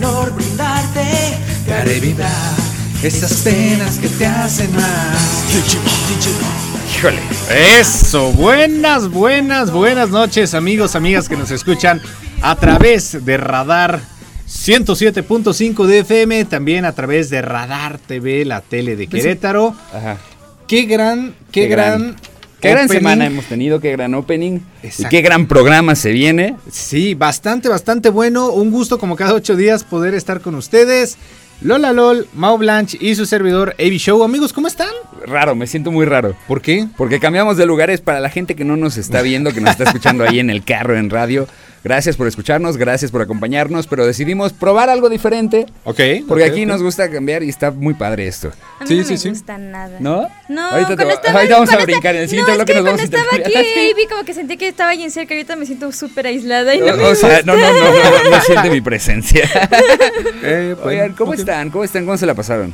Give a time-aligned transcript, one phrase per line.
[0.00, 1.04] calor brindarte,
[1.64, 2.30] te haré vibrar
[3.02, 5.44] esas penas que te hacen más.
[6.96, 7.20] Híjole,
[7.78, 12.00] eso, buenas, buenas, buenas noches amigos, amigas que nos escuchan
[12.42, 14.00] a través de Radar
[14.48, 19.76] 107.5 de FM, también a través de Radar TV, la tele de Querétaro.
[19.92, 20.16] Ajá.
[20.66, 22.00] Qué gran, qué, Qué gran...
[22.00, 22.16] gran-
[22.64, 24.60] Qué gran semana hemos tenido, qué gran opening.
[24.82, 26.56] Y qué gran programa se viene.
[26.70, 28.50] Sí, bastante, bastante bueno.
[28.50, 31.18] Un gusto como cada ocho días poder estar con ustedes.
[31.60, 34.24] Lola LOL, Mau Blanche y su servidor Avi Show.
[34.24, 34.88] Amigos, ¿cómo están?
[35.26, 36.34] Raro, me siento muy raro.
[36.48, 36.88] ¿Por qué?
[36.96, 39.84] Porque cambiamos de lugares para la gente que no nos está viendo, que nos está
[39.84, 41.46] escuchando ahí en el carro, en radio.
[41.84, 45.66] Gracias por escucharnos, gracias por acompañarnos, pero decidimos probar algo diferente.
[45.84, 46.00] Ok.
[46.26, 48.52] Porque aquí nos gusta cambiar y está muy padre esto.
[48.80, 49.28] A mí Sí, no sí, me sí.
[49.28, 49.98] gusta nada.
[50.00, 50.26] ¿No?
[50.48, 52.82] No, Ahorita, te estaba, ahorita vamos a brincar en el siguiente no, bloque es que
[52.82, 53.94] nos vamos a cuando estaba aquí, intercambiar.
[53.94, 56.86] Avi, como que sentí que estaba bien cerca, ahorita me siento súper aislada y no,
[56.86, 57.42] O, me o sea, gusta.
[57.44, 57.80] no, no, no,
[58.24, 59.48] no, no siente mi presencia.
[60.42, 61.70] Eh, bueno, Oigan, ¿cómo están?
[61.70, 62.04] ¿Cómo están?
[62.06, 62.72] ¿Cómo se la pasaron?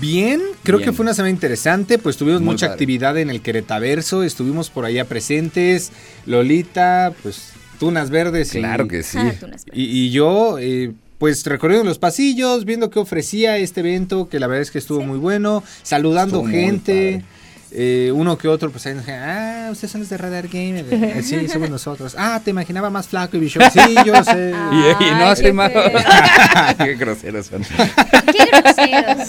[0.00, 0.90] Bien, creo Bien.
[0.90, 2.74] que fue una semana interesante, pues tuvimos Muy mucha padre.
[2.74, 5.92] actividad en el Queretaverso, estuvimos por allá presentes,
[6.26, 9.18] Lolita, pues Tunas Verdes y- Claro que sí.
[9.18, 9.34] Ah,
[9.72, 14.46] y, y yo, eh, pues recorriendo los pasillos, viendo qué ofrecía este evento, que la
[14.46, 17.24] verdad es que estuvo muy bueno, saludando Estuvo muy gente.
[17.74, 20.84] Eh, uno que otro, pues ahí nos dijeron, ah, ustedes son los de Radar Gamer.
[21.12, 22.14] Eh, sí, somos nosotros.
[22.16, 23.60] Ah, te imaginaba más flaco y bicho.
[23.72, 24.52] Sí, yo sé.
[24.72, 25.72] Y, y no qué más.
[26.78, 27.62] Qué groseros son.
[27.62, 29.28] Qué groseros.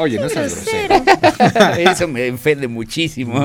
[0.00, 1.90] Oye, no seas grosero.
[1.90, 3.40] Eso me ofende muchísimo.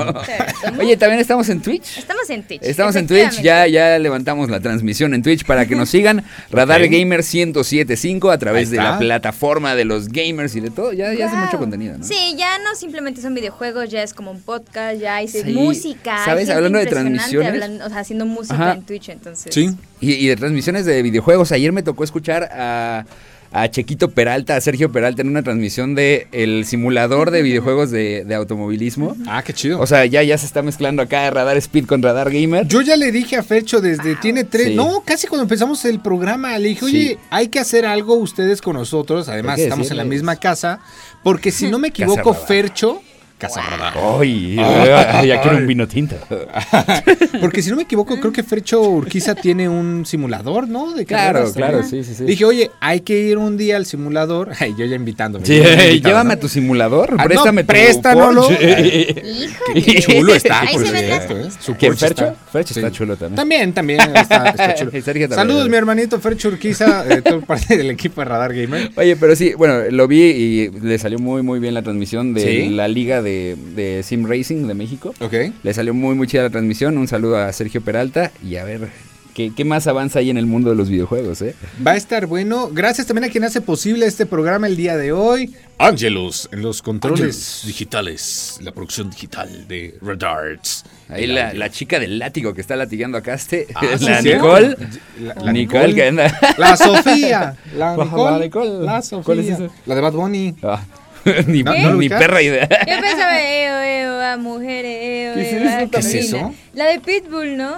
[0.78, 1.98] Oye, también estamos en Twitch.
[1.98, 2.62] Estamos en Twitch.
[2.62, 6.24] Estamos en Twitch, ya, ya levantamos la transmisión en Twitch para que nos sigan.
[6.50, 6.88] Radar Ok.
[6.90, 10.92] Gamer 1075 a través de la plataforma de los gamers y de todo.
[10.92, 12.04] Ya, ya hace mucho contenido, ¿no?
[12.04, 15.42] Sí, ya no simplemente son videojuegos, ya es como un podcast, ya hay Sí.
[15.52, 16.24] música.
[16.24, 16.50] ¿Sabes?
[16.50, 17.48] Hablando de transmisiones.
[17.52, 18.72] hablando- o sea, haciendo música Ajá.
[18.74, 19.54] en Twitch, entonces.
[19.54, 19.70] Sí.
[20.00, 21.52] Y, y de transmisiones de videojuegos.
[21.52, 23.04] Ayer me tocó escuchar a,
[23.52, 28.24] a Chequito Peralta, a Sergio Peralta en una transmisión de el simulador de videojuegos de,
[28.24, 29.16] de automovilismo.
[29.26, 29.80] Ah, qué chido.
[29.80, 32.66] O sea, ya, ya se está mezclando acá Radar Speed con Radar Gamer.
[32.68, 34.74] Yo ya le dije a Fercho desde tiene tres, Sí.
[34.76, 37.18] no, casi cuando empezamos el programa, le dije, oye, Sí.
[37.30, 40.78] hay que hacer algo ustedes con nosotros, además estamos en la misma casa,
[41.24, 42.32] porque si no me equivoco.
[42.32, 43.02] Fercho,
[43.40, 43.94] Casa Radar.
[44.20, 45.28] Ay, Ay.
[45.28, 46.14] ya quiero un vino tinto.
[47.40, 50.92] Porque si no me equivoco, creo que Fercho Urquiza tiene un simulador, ¿no?
[50.92, 52.24] De Claro, carreras claro, sí, sí, sí.
[52.24, 54.50] Dije, oye, hay que ir un día al simulador.
[54.60, 55.46] Ay, yo ya invitándome.
[55.46, 56.34] Sí, yo ya invitado, llévame ¿no?
[56.34, 58.42] a tu simulador, Ah, no, préstame tu préstamelo.
[58.42, 59.22] Porsche.
[59.24, 59.82] Híjole.
[59.82, 61.48] Qué chulo está, Ahí por se las cierto, ¿eh?
[61.58, 62.24] Su ¿Quién, Porsche Fercho?
[62.26, 62.80] está- Fercho sí.
[62.80, 63.36] está chulo también.
[63.36, 64.90] También, también está, está chulo.
[64.90, 65.30] También.
[65.30, 68.90] Saludos, mi hermanito Fercho Urquiza, eh, todo parte del equipo de Radar Gamer.
[68.96, 72.40] Oye, pero sí, bueno, lo vi y le salió muy, muy bien la transmisión de
[72.42, 72.68] ¿Sí?
[72.68, 75.14] la Liga de, de Sim Racing de México.
[75.20, 75.34] Ok.
[75.62, 76.98] Le salió muy, muy chida la transmisión.
[76.98, 78.88] Un saludo a Sergio Peralta y a ver
[79.34, 81.54] qué, qué más avanza ahí en el mundo de los videojuegos, ¿eh?
[81.86, 82.68] Va a estar bueno.
[82.72, 85.54] Gracias también a quien hace posible este programa el día de hoy.
[85.78, 90.84] Angelus, en los controles digitales, la producción digital de Radarts.
[91.08, 94.20] Ahí la, la chica del látigo que está latigando a Caste, Ah, la.
[94.20, 94.76] Nicole.
[95.20, 96.38] La, la Nicole, que anda.
[96.58, 97.56] La Sofía.
[97.76, 98.44] La La Nicole.
[98.44, 98.84] Nicole.
[98.84, 99.66] La ¿Cuál es Sofía.
[99.66, 99.74] esa?
[99.86, 100.54] La de Bad Bunny.
[100.62, 100.84] Ah,
[101.46, 102.18] ni, ¿No- ni no ubicas?
[102.20, 102.68] perra idea.
[102.86, 105.84] Yo pensaba, eo, eo, a mujeres, eo, ¿Qué es eo, eso?
[105.84, 106.54] a ¿Qué es eso?
[106.74, 107.76] La de Pitbull, ¿no?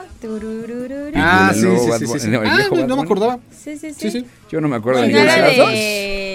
[1.15, 3.39] Ah, sí, sí, Bad sí, sí, Ah, no me acordaba.
[3.51, 4.11] Sí, sí, sí.
[4.11, 4.27] Sí, sí.
[4.51, 5.09] Yo no me acuerdo de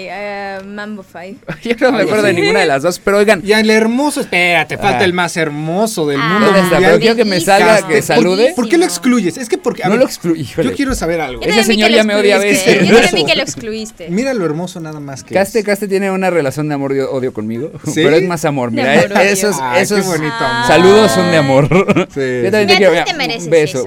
[0.08, 1.40] No ah, Mambo 5.
[1.62, 3.42] Yo no me acuerdo de ninguna de las dos, pero oigan.
[3.44, 5.04] Y el hermoso, espérate, falta Ah.
[5.04, 6.78] el más hermoso del Ah, mundo ¿Dónde está?
[6.78, 8.52] Pero quiero que me salga, que ¿Por- salude.
[8.56, 9.36] ¿Por, qué lo excluyes?
[9.36, 9.82] Es que porque.
[9.82, 10.44] a No ver, lo excluí.
[10.44, 11.42] Yo quiero saber algo.
[11.42, 12.88] Ese señor ya me odia a veces.
[12.88, 13.26] Yo Eso.
[13.26, 14.08] que lo excluiste.
[14.10, 15.34] Mira lo hermoso nada más que.
[15.34, 15.64] Caste, es.
[15.64, 17.92] Caste tiene una relación de amor y odio conmigo, ¿Sí?
[18.02, 18.70] pero es más amor.
[18.70, 19.20] Mira, amor, odio.
[19.20, 20.66] esos, Ay, esos qué bonito amor.
[20.66, 21.68] saludos son de amor.
[22.14, 22.20] Sí.
[22.44, 22.90] Yo también te Mira, quiero.
[22.92, 23.84] mira, te mereces beso.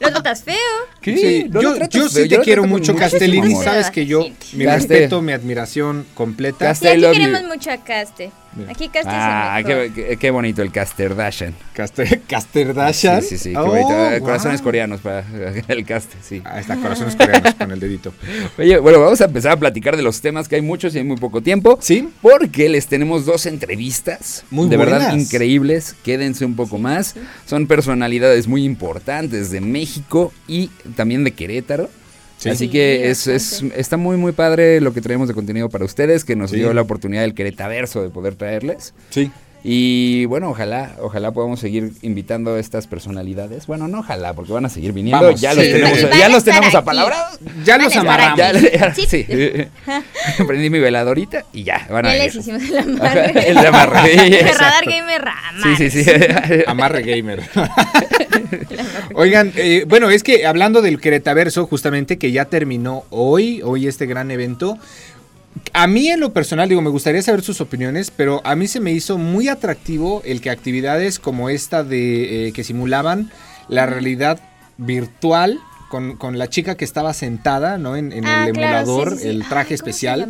[0.00, 0.54] Lo tratas feo.
[1.00, 1.16] ¿Qué?
[1.16, 3.54] Sí, No yo, yo sí te quiero mucho, Castellini.
[3.56, 4.94] Sabes que yo, mi Caste.
[4.94, 6.58] respeto, mi admiración completa.
[6.66, 6.86] Caste.
[6.88, 7.48] Sí, aquí love queremos you.
[7.48, 8.30] mucho a Caste.
[8.54, 8.70] Mira.
[8.70, 9.94] Aquí Caste Ah, es el mejor.
[9.94, 11.54] qué, qué- qué bonito el Casterdashan.
[11.72, 13.22] Caste, Casterdashan.
[13.22, 13.90] Sí, sí, sí, qué Oh, bonito.
[13.92, 14.26] Eh, wow.
[14.26, 15.24] Corazones coreanos para
[15.68, 16.42] el caste, sí.
[16.44, 18.12] Ahí está, corazones coreanos con el dedito.
[18.58, 21.04] Oye, bueno, vamos a empezar a platicar de los temas que hay muchos y hay
[21.04, 21.78] muy poco tiempo.
[21.80, 22.10] Sí.
[22.20, 24.44] Porque les tenemos dos entrevistas.
[24.50, 25.94] Muy De verdad increíbles.
[26.04, 27.14] Quédense un poco más.
[27.46, 31.88] Son personalidades muy importantes de México y también de Querétaro.
[32.42, 32.48] Sí.
[32.50, 35.84] Así Sí, que es, es- está muy, muy padre lo que traemos de contenido para
[35.84, 36.56] ustedes, que nos Sí.
[36.56, 38.94] dio la oportunidad del Queretaverso de poder traerles.
[39.10, 39.30] Sí.
[39.64, 43.68] Y bueno, ojalá, ojalá podamos seguir invitando a estas personalidades.
[43.68, 45.24] Bueno, no ojalá, porque van a seguir viniendo.
[45.24, 46.76] Vamos, ya los tenemos, Van ya los tenemos aquí.
[46.76, 47.38] apalabrados.
[47.64, 48.38] Ya Van los amarramos.
[48.38, 48.66] Ya, aquí.
[48.72, 49.06] ya, Sí.
[49.08, 49.24] sí.
[50.46, 53.48] Prendí mi veladorita y ya, van a Ya les hicimos el amarre.
[53.48, 54.42] El de amarre.
[54.58, 55.76] Radar Gamer Rama.
[55.76, 56.10] Sí, sí, sí.
[56.66, 57.42] Amarre gamer.
[59.14, 64.06] Oigan, eh, bueno, es que hablando del Queretaverso, justamente que ya terminó hoy, hoy este
[64.06, 64.78] gran evento.
[65.74, 68.80] A mí en lo personal, digo, me gustaría saber sus opiniones, pero a mí se
[68.80, 73.30] me hizo muy atractivo el que actividades como esta de eh, que simulaban
[73.68, 74.40] la realidad
[74.78, 75.58] virtual
[75.90, 77.96] con, con la chica que estaba sentada, ¿no?
[77.96, 79.28] En, en Ah, el claro, emulador, sí, sí.
[79.28, 80.28] el traje ¿cómo se especial.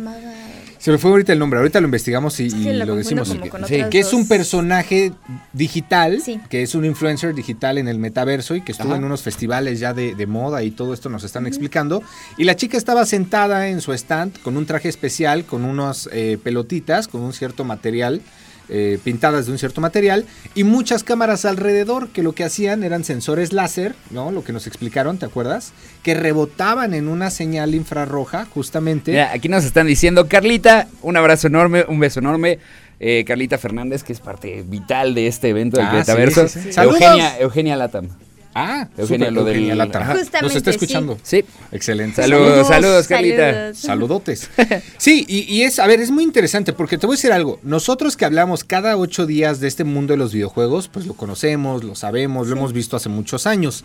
[0.83, 3.29] Se me fue ahorita el nombre, ahorita lo investigamos y, lo decimos.
[3.29, 5.13] como con Sí, otras Que es un personaje
[5.53, 6.41] digital, Sí.
[6.49, 8.97] que es un influencer digital en el metaverso y que estuvo Ajá.
[8.97, 12.03] en unos festivales ya de, de moda y todo esto nos están explicando.
[12.37, 16.37] Y la chica estaba sentada en su stand con un traje especial, con unas eh,
[16.43, 18.21] pelotitas, con un cierto material,
[18.69, 20.25] eh, pintadas de un cierto material,
[20.55, 24.31] y muchas cámaras alrededor que lo que hacían eran sensores láser, ¿no?
[24.31, 25.73] Lo que nos explicaron, ¿te acuerdas?
[26.03, 29.11] Que rebotaban en una señal infrarroja, justamente.
[29.11, 32.59] Mira, aquí nos están diciendo, Carlita, un abrazo enorme, un beso enorme.
[32.99, 36.47] Eh, Carlita Fernández, que es parte vital de este evento del Ah, Queretaverso.
[36.47, 36.73] sí, sí, sí.
[36.73, 37.01] ¡Saludos!
[37.01, 38.07] Eugenia, Eugenia Latam.
[38.55, 40.03] Ah, Eugenia, lo del- Eugenia Latam.
[40.03, 40.13] Ajá.
[40.13, 40.75] Nos Justamente, está sí.
[40.75, 41.17] escuchando.
[41.23, 41.43] Sí.
[41.71, 42.21] Excelente.
[42.21, 43.73] Saludos, saludos, Carlita.
[43.73, 43.77] Saludos.
[43.79, 44.49] Saludotes.
[44.97, 47.59] Sí, y, y es, a ver, es muy interesante porque te voy a decir algo.
[47.63, 51.83] Nosotros que hablamos cada ocho días de este mundo de los videojuegos, pues lo conocemos,
[51.83, 53.83] lo sabemos, lo hemos visto hace muchos años.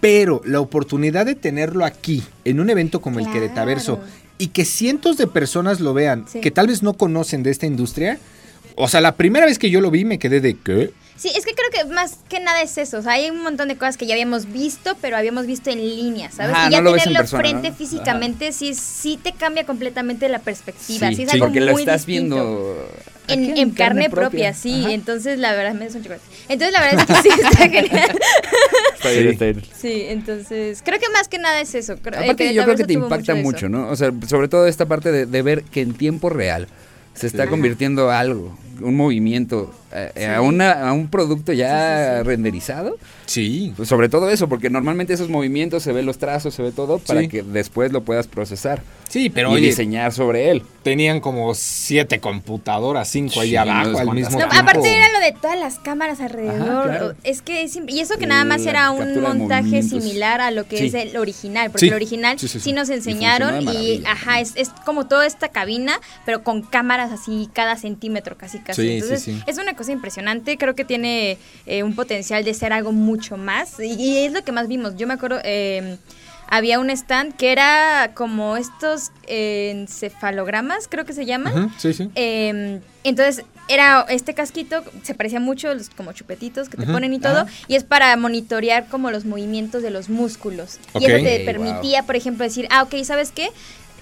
[0.00, 3.40] Pero la oportunidad de tenerlo aquí, en un evento como el Claro.
[3.40, 4.00] Queretaverso,
[4.36, 6.40] y que cientos de personas lo vean, Sí.
[6.40, 8.18] que tal vez no conocen de esta industria.
[8.76, 10.90] O sea, la primera vez que yo lo vi me quedé de ¿qué?
[11.16, 12.98] Sí, es que creo que más que nada es eso.
[12.98, 15.78] O sea, hay un montón de cosas que ya habíamos visto, pero habíamos visto en
[15.78, 16.54] línea, ¿sabes?
[16.56, 17.76] Ajá, y ya no lo ves en tenerlo persona, frente ¿no?
[17.76, 21.08] físicamente sí, sí te cambia completamente la perspectiva.
[21.12, 22.34] Sí, es sí, algo porque lo muy estás distinto.
[22.36, 22.88] viendo
[23.28, 24.80] En, carne, propia, sí.
[24.82, 24.92] Ajá.
[24.92, 26.24] Entonces, la verdad, me da un chocolate.
[26.48, 28.18] Entonces, la verdad es que sí, está genial.
[28.96, 29.28] Está bien, Sí.
[29.30, 29.62] está bien.
[29.80, 31.96] Sí, entonces, creo que más que nada es eso.
[32.02, 33.88] Creo- el Aparte, yo creo que te impacta mucho, ¿no?
[33.88, 36.66] O sea, sobre todo esta parte de, de ver que en tiempo real
[37.14, 37.48] se está Sí.
[37.50, 41.68] convirtiendo algo, un movimiento, eh, a, una, a un producto ya
[42.08, 42.28] Sí, sí, sí.
[42.28, 42.96] renderizado.
[43.26, 43.72] Sí.
[43.76, 46.98] Pues sobre todo eso, porque normalmente esos movimientos se ven los trazos, se ve todo,
[46.98, 47.28] para Sí.
[47.28, 50.62] que después lo puedas procesar Sí, pero y oye, diseñar sobre él.
[50.82, 54.54] tenían como siete computadoras, cinco ahí Sí, abajo no, al mismo No, tiempo.
[54.56, 56.84] aparte era lo de todas las cámaras alrededor.
[56.86, 57.14] claro.
[57.22, 60.66] Es que es y eso que nada más La era un montaje similar a lo
[60.66, 60.86] que Sí.
[60.86, 61.88] es el original, porque Sí.
[61.88, 62.72] el original Sí, sí, sí, sí.
[62.72, 64.10] nos Y enseñaron y, maravilla.
[64.12, 68.82] ajá, es, es como toda esta cabina, pero con cámaras así cada centímetro casi casi.
[68.82, 69.42] Sí, sí, Entonces, sí.
[69.46, 73.78] es una cosa impresionante, creo que tiene eh, un potencial de ser algo mucho más
[73.78, 74.96] y, y es lo que más vimos.
[74.96, 75.98] Yo me acuerdo eh,
[76.48, 81.72] había un stand que era como estos eh, encefalogramas, creo que se llaman.
[81.78, 82.10] Sí, sí.
[82.14, 87.18] Eh, entonces era este casquito, se parecía mucho los como chupetitos que te ponen y
[87.18, 90.78] todo, y es para monitorear como los movimientos de los músculos.
[91.00, 93.48] Y eso te permitía, por ejemplo, decir, ah, ok, ¿sabes qué?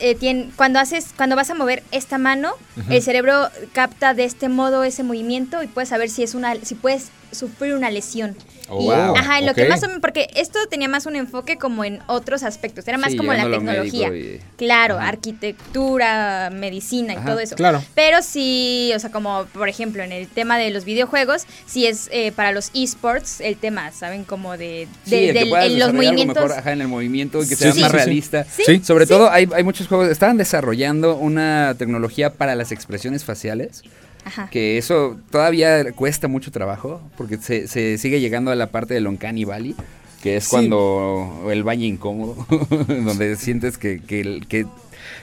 [0.04, 2.54] Eh, tien- cuando haces, cuando vas a mover esta mano,
[2.90, 6.74] el cerebro capta de este modo ese movimiento y puedes saber si es una, si
[6.74, 8.36] puedes sufrir una lesión.
[8.74, 11.58] Oh, wow, ajá, en lo que más o menos, porque esto tenía más un enfoque
[11.58, 14.08] como en otros aspectos, era más Sí, como la tecnología.
[14.08, 15.08] y- Claro, Ajá.
[15.08, 17.56] arquitectura, medicina y Ajá, todo eso.
[17.56, 17.82] claro.
[17.94, 22.08] Pero sí, o sea, como por ejemplo en el tema de los videojuegos, sí es
[22.12, 24.24] eh, para los esports el tema, ¿saben?
[24.24, 26.36] Como de, Sí, el los movimientos.
[26.42, 28.46] mejor, ajá, en el movimiento, que Sí, sea sí, más realista.
[28.84, 33.82] Sobre todo hay, hay muchos juegos, estaban desarrollando una tecnología para las expresiones faciales,
[34.24, 34.48] Ajá.
[34.50, 39.06] que eso todavía cuesta mucho trabajo, porque se, se sigue llegando a la parte del
[39.06, 39.74] Uncanny Valley,
[40.22, 40.50] que es Sí.
[40.50, 42.46] cuando el baño incómodo,
[42.88, 44.66] donde sientes que, que, el- que,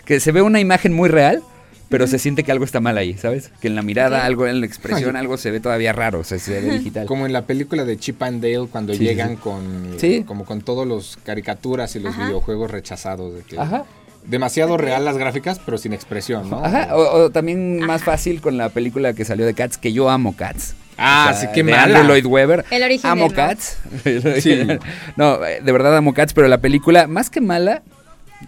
[0.06, 1.42] que se ve una imagen muy real,
[1.88, 3.50] pero se siente que algo está mal ahí, ¿sabes?
[3.62, 6.38] Que en la mirada, algo en la expresión, algo se ve todavía raro, o sea,
[6.38, 7.08] se ve digital.
[7.08, 9.36] Como en la película de Chip and Dale cuando Sí, llegan sí.
[9.38, 10.24] con Sí.
[10.24, 12.28] como con todos los caricaturas y los Ajá.
[12.28, 13.86] videojuegos rechazados de que Ajá.
[14.26, 16.64] Demasiado real las gráficas pero sin expresión, ¿no?
[16.64, 20.10] Ajá, o, o también más fácil con la película que salió de Cats, que yo
[20.10, 20.76] amo Cats.
[21.00, 21.84] Ah, sí, qué de mala.
[21.84, 22.66] Andrew Lloyd Webber.
[22.70, 23.34] El original, Amo ¿no?
[23.34, 23.78] Cats.
[24.42, 24.68] Sí.
[25.16, 27.84] no, eh, de verdad amo Cats, pero la película, más que mala,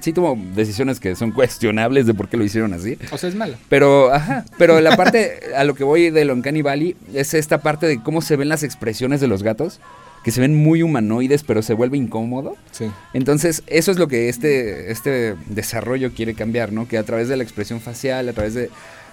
[0.01, 2.97] sí tuvo decisiones que son cuestionables de por qué lo hicieron así.
[3.11, 3.57] O sea, es mala.
[3.69, 7.87] Pero, ajá, pero la parte a lo que voy de Uncanny Valley es esta parte
[7.87, 9.79] de cómo se ven las expresiones de los gatos,
[10.23, 12.55] que se ven muy humanoides, pero se vuelve incómodo.
[12.71, 12.85] Sí.
[13.13, 16.87] Entonces, eso es lo que este, este desarrollo quiere cambiar, ¿no?
[16.87, 18.69] Que a través de la expresión facial, a través de,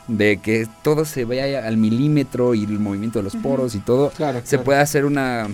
[0.09, 4.11] de que todo se vea al milímetro y el movimiento de los poros y todo,
[4.11, 4.65] Claro, se claro.
[4.65, 5.49] pueda hacer una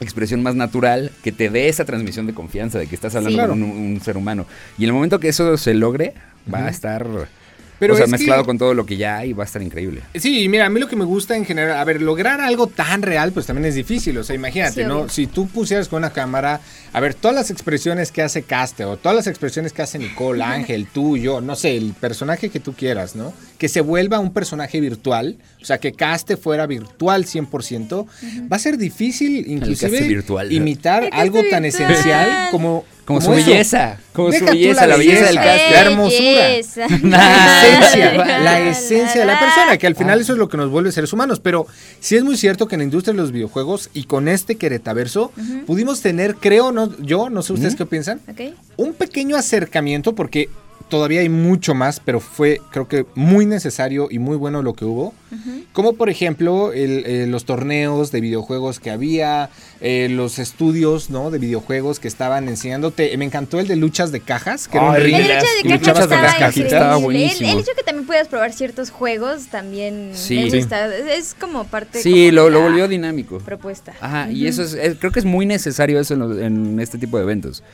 [0.00, 3.48] expresión más natural que te dé esa transmisión de confianza de que estás hablando Sí.
[3.48, 4.44] con un, un ser humano.
[4.76, 6.14] Y en el momento que eso se logre,
[6.52, 7.06] va a estar
[7.78, 10.02] Pero o sea, que- mezclado con todo lo que ya hay, va a estar increíble.
[10.14, 13.02] Sí, mira, a mí lo que me gusta en general, a ver, lograr algo tan
[13.02, 14.16] real, pues también es difícil.
[14.18, 15.08] O sea, imagínate, Sí, ¿no?
[15.08, 16.60] Si tú pusieras con una cámara,
[16.92, 20.42] a ver, todas las expresiones que hace Caste, o todas las expresiones que hace Nicole,
[20.44, 23.32] Ángel, tú, yo, no sé, el personaje que tú quieras, ¿no?
[23.58, 28.06] Que se vuelva un personaje virtual, o sea, que Caste fuera virtual 100%,
[28.50, 30.52] va a ser difícil, inclusive, virtual.
[30.52, 31.90] imitar algo tan virtual.
[31.90, 32.84] esencial como.
[33.04, 33.50] Como, su eso.
[33.50, 35.70] belleza, como Deja su belleza, la belleza del cast.
[35.70, 36.46] La hermosura.
[36.46, 36.86] Belleza.
[37.02, 40.70] La esencia, la esencia de la persona, que al final eso es lo que nos
[40.70, 41.38] vuelve seres humanos.
[41.40, 41.66] Pero
[42.00, 45.32] sí es muy cierto que en la industria de los videojuegos y con este Queretaverso
[45.66, 48.54] pudimos tener, creo, no, yo, no sé ustedes qué piensan, Ok.
[48.76, 50.48] un pequeño acercamiento porque
[50.88, 54.84] todavía hay mucho más, pero fue creo que muy necesario y muy bueno lo que
[54.84, 55.14] hubo.
[55.72, 59.50] Como por ejemplo el, eh, los torneos de videojuegos que había,
[59.80, 61.32] eh, los estudios ¿no?
[61.32, 63.16] de videojuegos que estaban enseñándote.
[63.16, 65.26] Me encantó el de luchas de cajas, que era un Ay, ring El
[65.70, 66.72] de luchabas con las estaba cajitas.
[66.72, 67.50] Estaba El, buenísimo.
[67.50, 70.36] el hecho que también puedas probar ciertos juegos también Sí.
[70.50, 70.94] me gusta.
[70.94, 73.38] Es, es como parte Sí, como de lo, volvió dinámico.
[73.38, 73.92] propuesta.
[74.00, 76.96] Ajá, y eso es, es- creo que es muy necesario eso en, los- en este
[76.98, 77.64] tipo de eventos.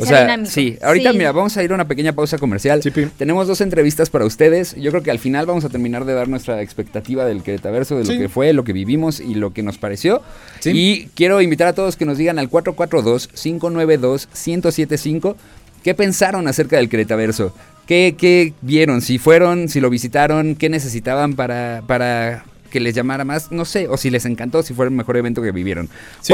[0.00, 0.50] Que o sea sea, dinámico.
[0.50, 1.18] sí, ahorita Sí.
[1.18, 2.82] mira, vamos a ir a una pequeña pausa comercial.
[2.82, 2.90] Sí.
[3.16, 4.74] Tenemos dos entrevistas para ustedes.
[4.76, 8.04] Yo creo que al final vamos a terminar de dar nuestra expectativa del Queretaverso, de
[8.04, 8.18] lo Sí.
[8.18, 10.22] que fue, lo que vivimos y lo que nos pareció.
[10.60, 10.70] Sí.
[10.74, 15.36] Y quiero invitar a todos que nos digan al 442-592-1075
[15.82, 17.54] qué pensaron acerca del Queretaverso.
[17.86, 19.00] ¿Qué, qué vieron?
[19.00, 23.88] Si fueron, si lo visitaron, qué necesitaban para, para que les llamara más, no sé,
[23.88, 25.88] o si les encantó, si fue el mejor evento que vivieron.
[26.20, 26.32] Sí.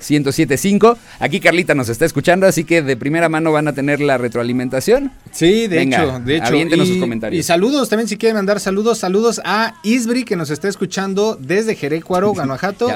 [0.00, 0.96] 442-592-1075.
[1.20, 5.12] Aquí Carlita nos está escuchando, así que de primera mano van a tener la retroalimentación.
[5.32, 6.54] Sí, de Venga, hecho, de hecho.
[6.54, 7.40] y, sus comentarios.
[7.40, 11.74] y saludos también si quieren mandar saludos, saludos a Isbri que nos está escuchando desde
[11.74, 12.88] Jerecuaro, Guanajuato.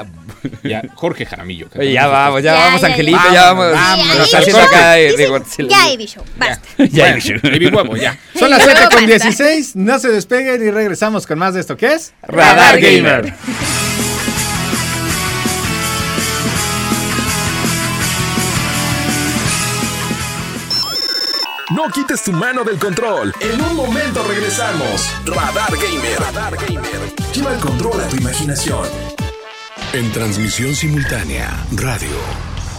[0.63, 0.83] Ya.
[0.95, 1.69] Jorge Jaramillo.
[1.69, 3.33] que Oye, ya vamos, ya, Ya, vamos, Angelito, ya.
[3.33, 3.71] ya vamos.
[3.73, 4.73] Vamos, nos vamos, está haciendo vamos.
[4.75, 5.69] acá de, de Dicen, Godzilla.
[5.69, 6.67] ya, Evi Show, basta.
[6.89, 8.17] Ya, baby huevo, ya.
[8.37, 9.25] Son las 7 luego con basta.
[9.29, 9.75] 16.
[9.75, 11.77] No se despeguen y regresamos con más de esto.
[11.77, 12.13] ¿Qué es?
[12.23, 13.33] Radar Gamer.
[21.71, 23.33] No quites tu mano del control.
[23.39, 25.09] En un momento regresamos.
[25.25, 26.19] Radar Gamer.
[26.19, 27.13] Radar Gamer.
[27.33, 28.87] Lleva el control a tu imaginación.
[29.93, 32.15] En transmisión simultánea, radio,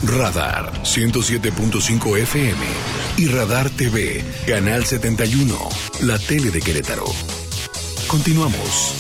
[0.05, 2.67] Radar 107.5 FM
[3.17, 5.57] y Radar TV, Canal 71,
[6.03, 7.07] la tele de Querétaro.
[8.11, 8.97] Continuamos.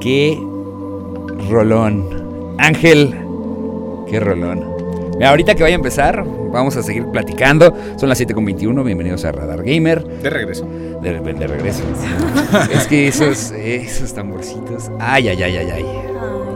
[0.00, 0.40] Qué
[1.50, 2.56] rolón.
[2.56, 3.14] Ángel,
[4.08, 4.64] qué rolón.
[5.16, 7.76] Mira, ahorita que vaya a empezar, vamos a seguir platicando.
[7.98, 10.02] Son las 7.21, bienvenidos a Radar Gamer.
[10.02, 10.66] De regreso.
[11.02, 11.82] De, de regreso.
[12.72, 14.90] es que esos, esos tamborcitos.
[14.98, 15.84] Ay, ay, ay, ay, ay.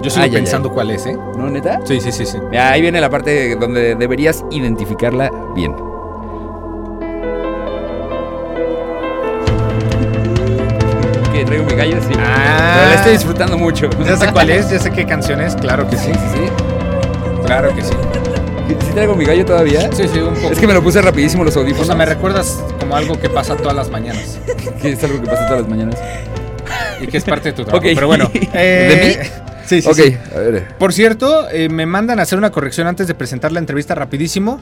[0.02, 0.74] Yo sigo Ay, pensando ay.
[0.74, 1.16] cuál es, ¿eh?
[1.36, 1.80] ¿No, neta?
[1.84, 2.38] Sí, sí, sí, sí.
[2.58, 5.74] Ahí viene la parte donde deberías identificarla bien.
[11.32, 12.14] Que traigo mi gallo, sí.
[12.18, 12.74] Ah.
[12.76, 13.88] Pero la estoy disfrutando mucho.
[14.04, 15.54] Ya sé cuál es, ya sé qué canción es.
[15.56, 16.12] Claro que sí.
[16.12, 17.42] Sí, sí, sí.
[17.46, 17.92] Claro que sí.
[18.68, 19.90] ¿Sí traigo mi gallo todavía?
[19.92, 20.52] Sí, sí, un poco.
[20.52, 21.86] Es que me lo puse rapidísimo los O audífonos.
[21.86, 24.38] sea, me recuerdas como algo que pasa todas las mañanas.
[24.82, 25.96] Que es algo que pasa todas las mañanas.
[27.00, 27.86] Y que es parte de tu trabajo.
[27.86, 27.92] Ok.
[27.94, 28.28] Pero bueno.
[28.32, 29.41] ¿De mí?
[29.80, 30.16] Sí, sí, ok, sí.
[30.34, 30.68] a ver.
[30.78, 34.60] Por cierto, eh, me mandan a hacer una corrección antes de presentar la entrevista rapidísimo.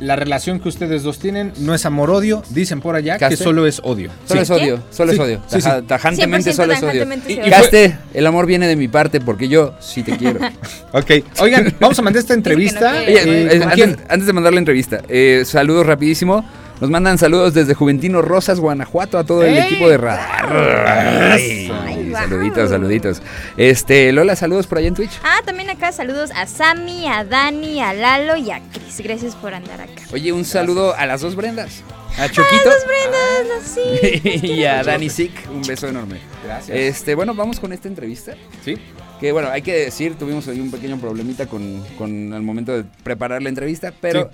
[0.00, 3.80] La relación que ustedes dos tienen no es amor-odio, dicen por allá que solo es
[3.84, 4.10] odio.
[4.26, 4.52] Solo Sí.
[4.52, 5.40] es odio, solo es odio.
[5.46, 5.68] sí, sí.
[5.68, 7.04] Taja- Tajantemente 100% solo es odio.
[7.04, 10.40] tajantemente Y- y Caste, el amor viene de mi parte porque yo sí te quiero.
[10.92, 11.10] Ok,
[11.40, 13.04] oigan, vamos a mandar esta entrevista.
[13.04, 16.44] eh, eh, ¿con antes, antes de mandar la entrevista, eh, saludos rapidísimo.
[16.84, 21.32] Nos mandan saludos desde Juventino Rosas, Guanajuato, a todo el equipo de Radar.
[21.32, 21.70] Ay,
[22.12, 23.22] saluditos, saluditos.
[23.56, 25.18] Este, Lola, saludos por allá en Twitch.
[25.22, 29.00] Ah, también acá saludos a Sammy, a Dani, a Lalo y a Chris.
[29.00, 30.02] Gracias por andar acá.
[30.12, 31.82] Oye, un saludo a las dos Brendas.
[32.18, 34.46] A Choquito Los Brendas, así.
[34.46, 35.32] y a Dani Sick.
[35.50, 36.18] Un beso enorme.
[36.44, 36.76] Gracias.
[36.76, 38.34] Este, bueno, vamos con esta entrevista.
[38.62, 38.76] Sí.
[39.20, 42.84] Que bueno, hay que decir, tuvimos ahí un pequeño problemita con, con el momento de
[43.02, 44.30] preparar la entrevista, pero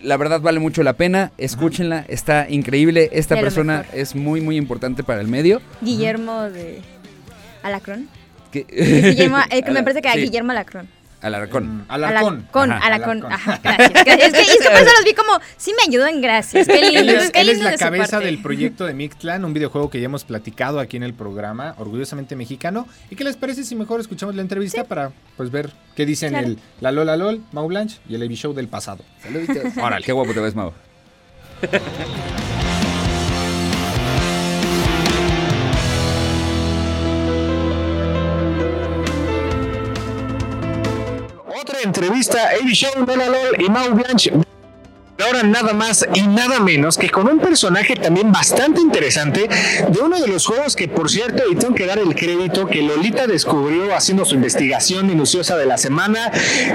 [0.00, 4.56] la verdad vale mucho la pena, escúchenla, está increíble, esta De persona es muy muy
[4.56, 5.60] importante para el medio.
[5.80, 6.80] Guillermo de
[7.62, 8.08] Alacrón.
[8.50, 10.88] Que, Guillermo, eh, que me parece que era Guillermo Alacrón.
[11.22, 11.84] Alarcón.
[11.88, 12.46] Alarcón.
[12.72, 12.86] Ajá.
[12.86, 13.24] Alarcón.
[13.32, 13.92] Ajá, gracias.
[13.92, 14.18] gracias.
[14.26, 16.66] Es que, es que por eso los vi como, sí me ayudan, gracias.
[16.66, 18.26] Qué lindo, Él es, qué él es lindo la de cabeza parte.
[18.26, 22.34] del proyecto de Mictlan, un videojuego que ya hemos platicado aquí en el programa, orgullosamente
[22.36, 22.86] mexicano.
[23.10, 26.46] ¿Y qué les parece si mejor escuchamos la entrevista para pues ver qué dicen Claro.
[26.48, 29.04] el La Lola LOL, Mau Blanche y el Evi Show del pasado?
[29.22, 29.76] Saluditos.
[29.80, 30.72] Órale, qué guapo te ves, Mau.
[41.82, 44.32] entrevista a Eddie Show, Lola Lol y Mau Blanche.
[45.24, 49.48] Ahora nada más y nada menos que con un personaje también bastante interesante
[49.88, 52.82] de uno de los juegos que por cierto, y tengo que dar el crédito que
[52.82, 56.30] Lolita descubrió haciendo su investigación minuciosa de la semana,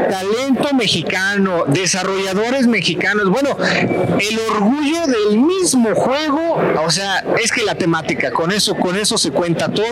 [0.09, 7.75] talento mexicano, desarrolladores mexicanos, bueno, el orgullo del mismo juego, o sea, es que la
[7.75, 9.85] temática, con eso, con eso se cuenta todo.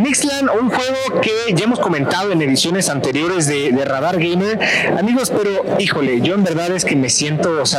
[0.00, 4.58] Mixland, un juego que ya hemos comentado en ediciones anteriores de, de Radar Gamer,
[4.98, 7.75] amigos, pero híjole, yo en verdad es que me siento, o sea,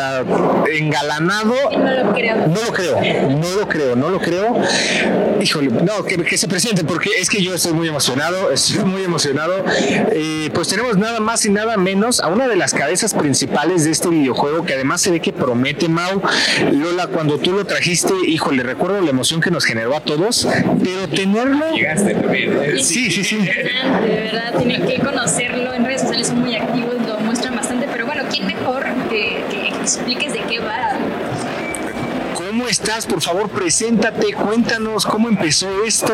[0.71, 1.53] engalanado.
[1.71, 2.47] No lo creo.
[2.47, 4.61] No lo creo, no lo creo, no lo creo.
[5.41, 9.03] Híjole, no, que, que se presente, porque es que yo estoy muy emocionado, estoy muy
[9.03, 9.63] emocionado.
[10.11, 13.91] Eh, pues tenemos nada más y nada menos a una de las cabezas principales de
[13.91, 16.21] este videojuego, que además se ve que promete, Mau.
[16.71, 20.47] Lola, cuando tú lo trajiste, híjole, recuerdo la emoción que nos generó a todos,
[20.83, 21.73] pero tenerlo...
[21.73, 22.79] Llegaste también.
[22.83, 23.37] Sí, sí, sí.
[23.37, 25.73] De verdad, tienen que conocerlo.
[25.73, 27.87] En redes sociales son muy activos, lo muestran bastante.
[27.91, 30.97] Pero bueno, ¿quién mejor que, que expliques de qué va?
[32.35, 33.05] ¿Cómo estás?
[33.05, 36.13] Por favor, preséntate, cuéntanos cómo empezó esto,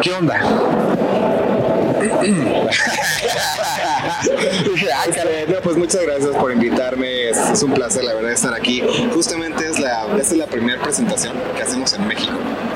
[0.00, 0.40] qué onda.
[5.02, 7.30] Ay, caray, no, pues muchas gracias por invitarme.
[7.30, 8.82] Es, es un placer, la verdad, estar aquí.
[9.14, 12.32] Justamente es la, esta es la primera presentación que hacemos en México.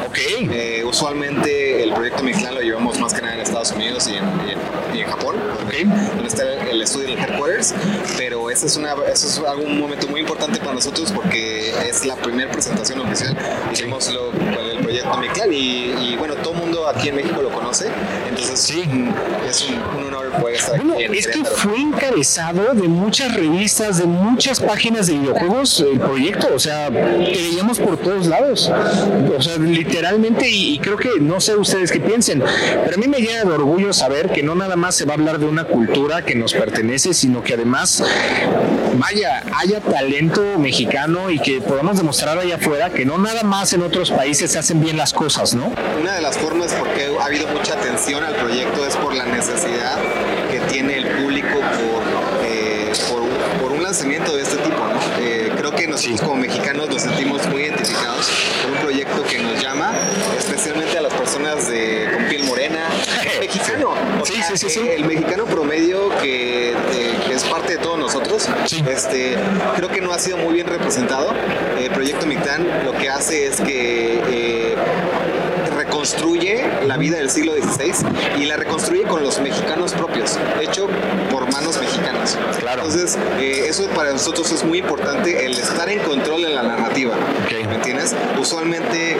[0.09, 0.19] Ok.
[0.53, 4.17] Eh, usualmente el proyecto Mi Clan lo llevamos más que nada en Estados Unidos y
[4.17, 5.35] en, y en- y en Japón,
[6.15, 7.75] donde está el estudio del headquarters.
[8.17, 12.15] Pero ese es, una, eso es un momento muy importante para nosotros porque es la
[12.15, 13.37] primera presentación oficial.
[13.73, 17.89] Hicimos lo, el proyecto y, y, bueno, todo el mundo aquí en México lo conoce.
[18.29, 18.85] Entonces Sí.
[19.49, 23.35] es un, un honor poder estar Bueno, aquí en es que fue encabezado de muchas
[23.35, 28.71] revistas, de muchas páginas de videojuegos el proyecto, o sea, veíamos por todos lados,
[29.37, 32.43] o sea, literalmente, y, y creo que no sé ustedes qué piensen,
[32.85, 35.17] pero a mí me llena de orgullo saber que no nada más se va a
[35.17, 38.03] hablar de una cultura que nos pertenece, sino que además,
[38.99, 43.83] vaya, haya talento mexicano y que podamos demostrar allá afuera que no nada más en
[43.83, 45.73] otros países se hacen bien las cosas, ¿no?
[46.00, 49.25] Una de las formas por qué ha habido mucha atención al proyecto es por la
[49.25, 49.99] necesidad
[50.50, 52.03] que tiene el público por,
[52.45, 53.23] eh, por,
[53.61, 54.76] por un lanzamiento de este tipo.
[54.76, 54.95] ¿no?
[55.21, 58.29] Eh, creo que nosotros como mexicanos nos sentimos muy identificados
[58.62, 59.93] por un proyecto que nos llama,
[60.38, 62.88] especialmente a las personas de, con piel morena,
[63.41, 63.95] mexicano.
[64.21, 64.81] O Sí, sea, sí, sí, sí.
[64.81, 66.75] eh, El mexicano promedio que, eh,
[67.27, 68.83] que es parte de todos nosotros, Sí.
[68.88, 69.37] este,
[69.77, 71.33] creo que no ha sido muy bien representado.
[71.79, 74.74] El proyecto Mictán lo que hace es que eh,
[76.05, 77.95] reconstruye la vida del siglo XVI
[78.38, 80.87] y la reconstruye con los mexicanos propios, hecho
[81.31, 82.37] por manos mexicanas.
[82.61, 82.83] Claro.
[82.85, 87.14] Entonces, eh, eso para nosotros es muy importante, el estar en control en la narrativa.
[87.14, 87.67] Ok.
[87.69, 88.14] ¿Me entiendes?
[88.38, 89.17] Usualmente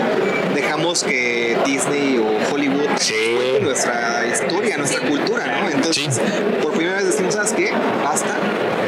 [0.55, 3.15] dejamos que Disney o Hollywood Sí.
[3.63, 5.71] nuestra historia, nuestra cultura, ¿no?
[5.71, 6.21] Entonces,
[6.63, 7.73] por primera vez decimos, ¿sabes qué?
[8.05, 8.37] Basta.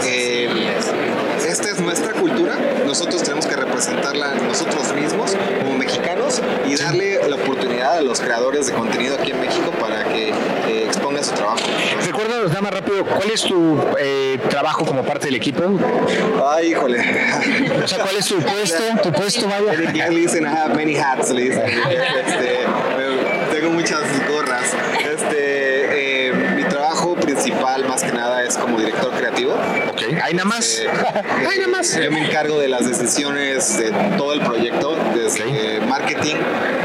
[0.05, 0.51] Eh,
[1.49, 7.37] esta es nuestra cultura, nosotros tenemos que representarla nosotros mismos como mexicanos y darle la
[7.37, 7.56] oportunidad
[7.87, 11.59] a los creadores de contenido aquí en México para que eh, expongan su trabajo.
[12.05, 15.63] Recuérdanos nada más rápido, ¿cuál es tu eh, trabajo como parte del equipo?
[16.45, 16.99] Ay, híjole.
[17.83, 18.83] O sea, ¿cuál es tu puesto?
[19.03, 19.75] Tu puesto, vaya.
[19.75, 21.63] En inglés le dicen I have many hats, le dicen.
[21.67, 22.61] Este,
[23.53, 24.75] tengo muchas gorras.
[25.01, 29.53] Este, eh, mi trabajo principal más que nada es como director creativo.
[29.53, 30.79] Ok, ahí nada más.
[30.79, 30.89] Eh,
[31.49, 31.97] Ahí nada más.
[31.97, 36.37] Yo me encargo de las decisiones de todo el proyecto, desde marketing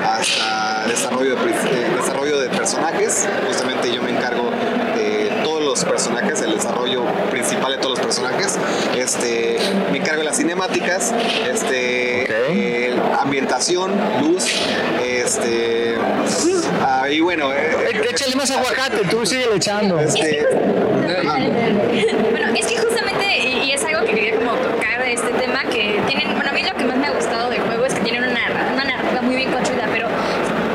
[0.03, 3.27] hasta desarrollo de, eh, desarrollo de personajes.
[3.47, 4.49] Justamente yo me encargo
[4.95, 8.57] de todos los personajes, el desarrollo principal de todos los personajes.
[8.97, 9.57] Este,
[9.91, 11.13] me encargo de las cinemáticas,
[11.51, 14.45] este, eh, ambientación, luz,
[15.03, 15.95] este,
[16.81, 19.99] ah, y bueno, eh, Eh, Échale más aguacate, tú sigue echando.
[19.99, 20.45] este,
[22.31, 25.63] Bueno, es que justamente, y, y es algo que quería como tocar de este tema,
[25.63, 28.01] que tienen, bueno, a mí lo que más me ha gustado del juego es que
[28.01, 30.07] tienen una, una narrativa muy bien construida, pero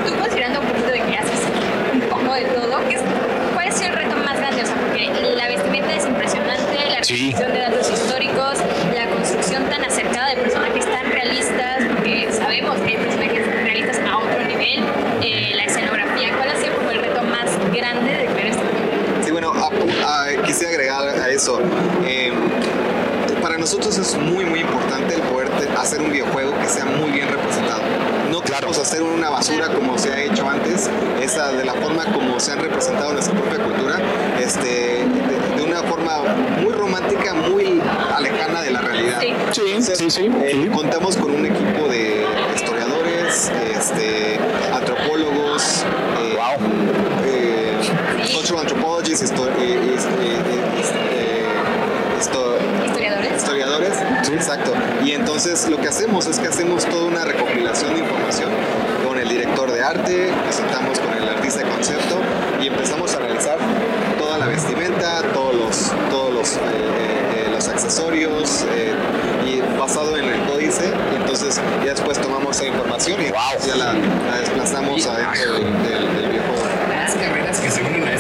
[0.07, 1.41] tú considerando un poquito de que haces
[1.93, 3.03] un poco de todo, ¿qué es-
[3.55, 4.63] ¿cuál es el reto más grande?
[4.63, 7.33] O sea, porque la vestimenta es impresionante, la Sí.
[7.33, 8.55] representación de datos históricos,
[8.95, 14.19] la construcción tan acercada de personajes tan realistas, porque sabemos que hay personajes realistas a
[14.19, 14.83] otro nivel,
[15.23, 19.25] eh, la escenografía, ¿cuál ha sido como el reto más grande de crear este juego?
[19.25, 21.61] Sí, bueno, a- a- quisiera agregar a eso.
[22.05, 22.33] eh,
[23.43, 27.29] para nosotros es muy, muy importante el poder hacer un videojuego que sea muy bien
[27.29, 27.81] representado.
[28.31, 30.91] No queremos hacer una basura como se ha hecho antes,
[31.23, 33.99] esa de la forma como se han representado nuestra propia cultura,
[34.41, 36.23] este, de, de una forma
[36.61, 37.81] muy romántica, muy
[38.17, 39.21] alejana de la realidad.
[39.21, 39.33] Sí.
[39.53, 40.69] Sí, Entonces, sí, sí, eh, sí.
[40.75, 44.39] Contamos con un equipo de historiadores, este,
[44.75, 45.85] antropólogos,
[46.21, 46.69] eh, Wow.
[47.27, 47.73] eh,
[48.35, 49.47] cultural anthropologists, histo-
[52.19, 53.37] esto, historiadores.
[53.37, 54.33] Historiadores, sí.
[54.33, 54.73] exacto.
[55.05, 58.51] Y entonces lo que hacemos es que hacemos toda una recopilación de información
[59.07, 62.21] con el director de arte, nos sentamos con el artista de concepto
[62.61, 63.59] y empezamos a analizar
[64.19, 68.65] toda la vestimenta, todos los, todos los, eh, eh, eh, los accesorios.
[68.71, 68.95] Eh,
[69.47, 73.39] y basado en el códice, entonces ya después tomamos esa información y wow.
[73.65, 76.53] ya la, la desplazamos adentro del, del, del, viejo.
[76.89, 78.13] Las carreras que se unen a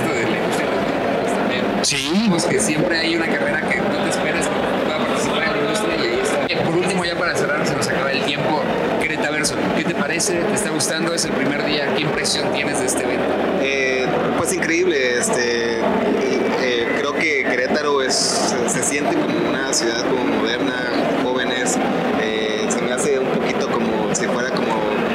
[1.86, 2.26] Sí.
[2.28, 5.58] Pues que siempre hay una carrera que no te esperas que pueda participar en la
[5.58, 6.46] industria y ahí está.
[6.48, 8.60] Eh, Por último, ya para cerrar, se nos acaba el tiempo.
[9.00, 10.34] Querétaverso, ¿qué te parece?
[10.40, 11.14] ¿Te está gustando?
[11.14, 11.86] Es el primer día.
[11.94, 13.32] ¿Qué impresión tienes de este evento?
[13.62, 14.04] Eh,
[14.36, 20.24] pues increíble, este, eh, creo que Querétaro es, se, se siente como una ciudad como
[20.24, 20.90] moderna,
[21.22, 21.78] jóvenes,
[22.20, 24.74] eh, se me hace un poquito como si fuera como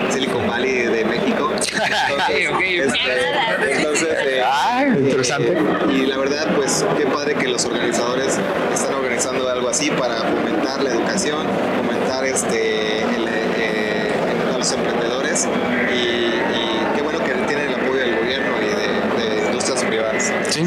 [0.10, 1.52] Silicon Valley de México.
[1.62, 2.62] Entonces, Ok, ok.
[2.62, 5.54] este, entonces, eh, Ah, interesante.
[5.54, 8.38] eh, y la verdad, pues qué padre que los organizadores
[8.74, 11.46] están organizando algo así para fomentar la educación,
[11.78, 13.28] fomentar este, el,
[13.58, 14.12] eh,
[14.54, 15.48] a los emprendedores
[15.94, 20.32] y, y qué bueno que tienen el apoyo del gobierno y de, de industrias privadas.
[20.50, 20.64] Sí.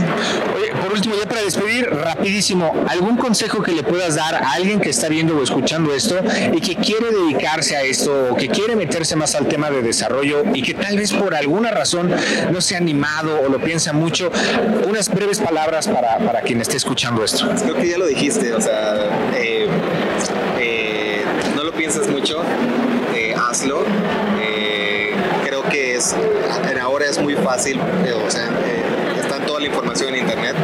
[0.57, 1.89] Oye, por último, ya para despedir,
[2.25, 6.17] rapidísimo, ¿algún consejo que le puedas dar a alguien que está viendo o escuchando esto
[6.55, 10.43] y que quiere dedicarse a esto o que quiere meterse más al tema de desarrollo
[10.55, 12.11] y que tal vez por alguna razón
[12.51, 14.33] no se ha animado o lo piensa mucho?
[14.89, 17.47] Unas breves palabras para, para quien esté escuchando esto.
[17.63, 19.69] Creo que ya lo dijiste, o sea, eh,
[20.59, 22.43] eh, no lo pienses mucho,
[23.15, 23.85] eh, hazlo.
[24.41, 25.13] Eh,
[25.45, 26.17] creo que es,
[26.81, 28.83] ahora es muy fácil, eh, o sea, eh,
[29.21, 30.57] está toda la información en internet.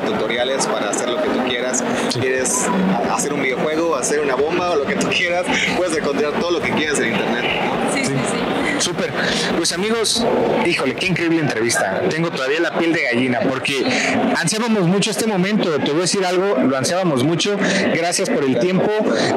[0.00, 1.82] En tutoriales para hacer lo que tú quieras.
[2.20, 5.44] Quieres a- hacer un videojuego, hacer una bomba o lo que tú quieras,
[5.76, 7.44] puedes encontrar todo lo que quieras en internet.
[7.44, 7.94] ¿no?
[7.94, 8.36] Sí, sí, sí.
[8.80, 9.10] Súper.
[9.58, 10.26] Pues amigos,
[10.64, 12.00] híjole, qué increíble entrevista.
[12.08, 13.84] Tengo todavía la piel de gallina porque
[14.36, 15.68] ansiábamos mucho este momento.
[15.80, 17.58] Te voy a decir algo, lo ansiábamos mucho.
[17.94, 18.90] Gracias por el tiempo,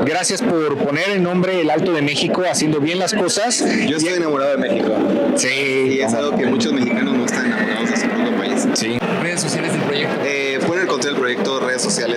[0.05, 3.63] gracias por poner el nombre El Alto de México haciendo bien las cosas.
[3.85, 4.95] Yo estoy enamorado de México
[5.35, 8.67] Sí, y es algo que muchos mexicanos no están enamorados de su propio país.
[8.75, 8.97] sí.
[9.21, 10.15] Redes sociales del proyecto.
[10.25, 10.32] Eh,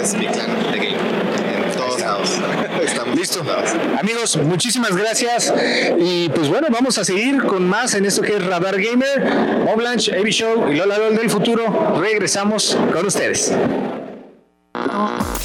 [0.07, 2.31] sociales Big Clan Game en todos lados.
[2.83, 3.43] Estamos Listo.
[3.43, 3.71] lados.
[3.99, 5.53] Amigos, muchísimas gracias.
[5.99, 10.11] Y pues bueno, vamos a seguir con más en esto que es Radar Gamer, Moblanch,
[10.11, 11.99] AB Show y Lola LOL del futuro.
[12.01, 13.53] Regresamos con ustedes.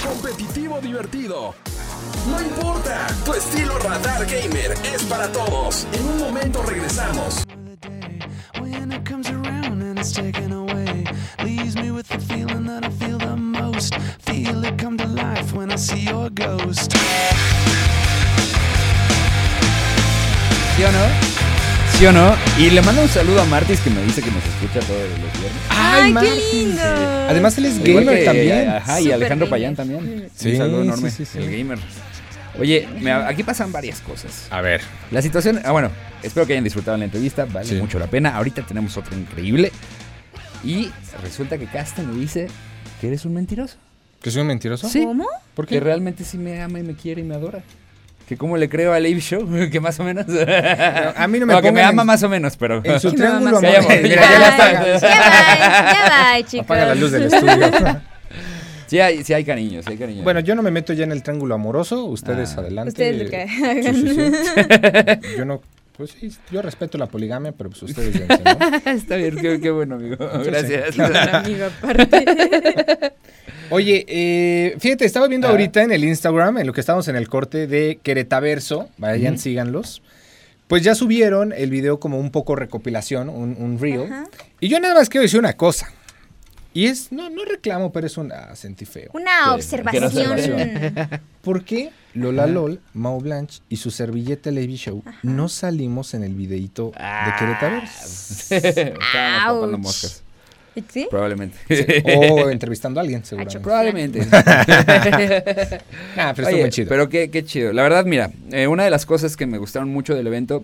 [0.04, 1.56] Competitivo divertido.
[2.30, 5.88] No importa, tu estilo Radar Gamer es para todos.
[5.94, 7.44] En un momento regresamos.
[11.44, 13.51] Leaves me with the feeling that I feel the
[13.82, 13.96] most.
[14.26, 16.94] Feel it come to life when I see your ghost.
[20.78, 21.98] ¿Sí o no?
[21.98, 22.36] ¿Sí o no?
[22.58, 25.20] Y le mando un saludo a Martis que me dice que nos escucha todos los
[25.40, 25.62] viernes.
[25.70, 26.54] ¡Ay, qué Martis.
[26.54, 26.82] lindo!
[27.30, 28.70] Además, él es Igual gamer que- también.
[28.70, 29.50] Ajá, y Alejandro gamer.
[29.50, 30.30] Payán también.
[30.36, 31.10] Sí, un saludo enorme.
[31.12, 31.40] sí, sí, sí.
[31.40, 31.80] El gamer.
[32.60, 34.48] Oye, me- aquí pasan varias cosas.
[34.50, 34.82] A ver.
[35.12, 35.90] La situación, ah, bueno,
[36.24, 37.76] espero que hayan disfrutado la entrevista, vale Sí.
[37.76, 38.36] mucho la pena.
[38.36, 39.72] Ahorita tenemos otra increíble.
[40.64, 40.90] Y
[41.24, 42.48] resulta que Casta me dice
[43.02, 43.78] que eres un mentiroso.
[44.22, 44.88] ¿Que soy un mentiroso?
[44.88, 45.04] Sí.
[45.04, 45.26] ¿Cómo?
[45.56, 45.80] ¿Por Que qué?
[45.82, 47.64] realmente sí me ama y me quiere y me adora.
[48.28, 50.26] Que como le creo a Lave Show, que más o menos.
[50.30, 52.80] a mí no me que me ama en- más o menos, pero.
[52.86, 54.86] En su triángulo Mira, ya la Ay, apaga.
[54.86, 56.10] ya va, ya
[56.42, 56.66] va, chicos.
[56.66, 58.02] Apaga la luz del estudio.
[58.88, 60.22] Sí hay, sí hay cariño, sí hay cariño.
[60.24, 62.04] bueno, yo no me meto ya en el triángulo amoroso.
[62.04, 62.60] Ustedes Ah.
[62.60, 62.90] adelante.
[62.90, 63.48] Ustedes lo que
[63.94, 65.38] Sí, sí, sí.
[65.38, 65.62] Yo no.
[65.98, 68.92] Pues sí, yo respeto la poligamia, pero pues ustedes dense, ¿no?
[68.92, 70.16] Está bien, qué, qué bueno, amigo.
[70.46, 70.98] Gracias.
[71.34, 73.14] Amigo, aparte.
[73.70, 75.52] Oye, eh, fíjate, estaba viendo Ah.
[75.52, 79.44] ahorita en el Instagram, en lo que estamos en el corte de Queretaverso, vayan, Ujú.
[79.44, 80.02] síganlos.
[80.68, 84.10] Pues ya subieron el video como un poco recopilación, un, un reel.
[84.62, 85.92] Y yo nada más quiero decir una cosa.
[86.74, 89.10] Y es, no, no reclamo, pero es un, ah, sentí feo.
[89.14, 89.68] Una ¿Qué?
[89.92, 91.10] ¿Qué era observación.
[91.42, 96.34] ¿Por qué Lola LOL, Mau Blanche y su servilleta Levy Show no salimos en el
[96.36, 97.38] videíto Ah.
[98.50, 98.56] de?
[98.58, 100.24] Estábamos moscas.
[100.90, 101.06] ¿Sí?
[101.10, 101.58] Probablemente.
[102.16, 103.60] O entrevistando a alguien, seguramente.
[103.60, 104.22] Probablemente.
[106.18, 106.90] Ah, pero estuvo Oye, muy chido.
[106.90, 107.74] Pero qué, qué chido.
[107.74, 110.64] La verdad, mira, eh, una de las cosas que me gustaron mucho del evento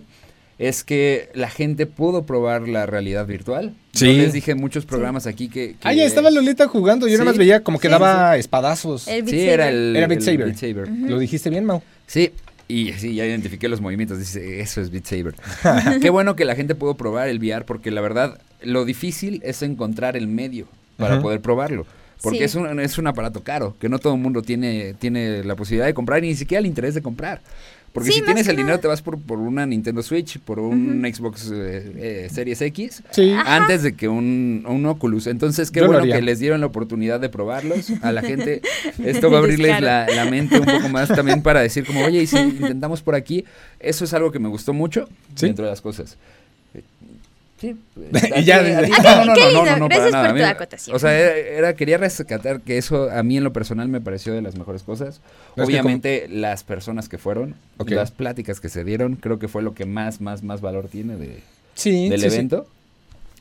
[0.58, 3.74] es que la gente pudo probar la realidad virtual.
[3.92, 4.06] Sí.
[4.06, 5.70] Yo les dije en muchos programas aquí que...
[5.72, 7.06] que- Ah, ya estaba Lolita jugando.
[7.06, 7.18] Yo Sí.
[7.18, 9.06] nada más veía como que Sí, daba espadazos.
[9.08, 9.50] El Beat Sí, Saber.
[9.54, 9.94] era el...
[9.96, 10.88] Era Beat el Saber.
[10.88, 11.82] ¿Lo dijiste bien, Mau?
[12.06, 12.32] Sí,
[12.66, 14.18] y sí, ya identifiqué los movimientos.
[14.18, 15.34] Dice, eso es Beat Saber.
[16.02, 19.62] Qué bueno que la gente pudo probar el VR, porque la verdad, lo difícil es
[19.62, 20.66] encontrar el medio
[20.96, 21.86] para poder probarlo.
[22.20, 22.44] Porque Sí.
[22.44, 25.86] es, un, es un aparato caro, que no todo el mundo tiene, tiene la posibilidad
[25.86, 27.40] de comprar, y ni siquiera el interés de comprar.
[27.98, 28.80] Porque Sí, si tienes el dinero nada.
[28.80, 33.32] te vas por, por una Nintendo Switch, por un Xbox eh, eh, Series X, Sí.
[33.44, 35.26] antes de que un, un Oculus.
[35.26, 38.62] Entonces, qué Yo bueno que les dieron la oportunidad de probarlos a la gente.
[39.04, 42.22] Esto va a abrirles la, la mente un poco más también para decir como, oye,
[42.22, 43.44] y si intentamos por aquí,
[43.80, 45.46] eso es algo que me gustó mucho Sí.
[45.46, 46.16] dentro de las cosas.
[47.62, 47.74] Eh,
[48.14, 48.30] Sí.
[48.36, 50.94] Y ya ¿A a no, no, no, no, Gracias por A tu acotación.
[50.96, 54.32] O sea, era, era- quería rescatar que eso a mí en lo personal me pareció
[54.32, 55.20] de las mejores cosas.
[55.56, 57.90] No, es que Obviamente las personas que fueron, Ok.
[57.90, 61.16] las pláticas que se dieron, creo que fue lo que más, más, más valor tiene
[61.16, 61.40] de,
[61.74, 62.34] Sí, del sí, sí.
[62.36, 62.66] evento.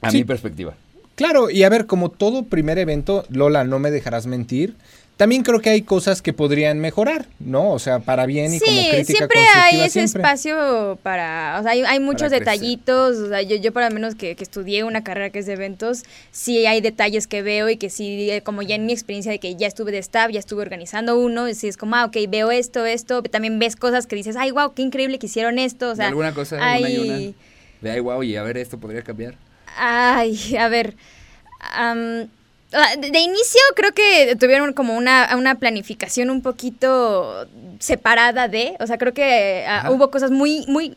[0.01, 0.17] A Sí.
[0.17, 0.73] mi perspectiva.
[1.15, 4.75] Claro, y a ver, como todo primer evento, Lola, no me dejarás mentir.
[5.17, 7.71] También creo que hay cosas que podrían mejorar, ¿no?
[7.71, 10.21] O sea, para bien y como Sí, crítica siempre hay ese siempre.
[10.21, 14.13] espacio para, o sea, hay, hay muchos detallitos, o sea, yo, yo por lo menos
[14.13, 17.77] que, que estudié una carrera que es de eventos, sí hay detalles que veo y
[17.77, 20.39] que sí, eh, como ya en mi experiencia de que ya estuve de staff, ya
[20.39, 24.06] estuve organizando uno, y sí es como, ah, ok, veo esto, esto, también ves cosas
[24.06, 26.84] que dices, ay, wow, qué increíble que hicieron esto, o ¿De sea, alguna cosa, y
[26.86, 27.34] hay- una?
[27.82, 29.34] De ay, wow, y a ver, esto podría cambiar.
[29.77, 30.95] Ay, a ver.
[31.62, 32.23] ah,
[32.71, 37.47] de, de inicio creo que tuvieron como una, una planificación un poquito
[37.80, 39.91] separada de, o sea, creo que ah, Ajá.
[39.91, 40.95] hubo cosas muy, muy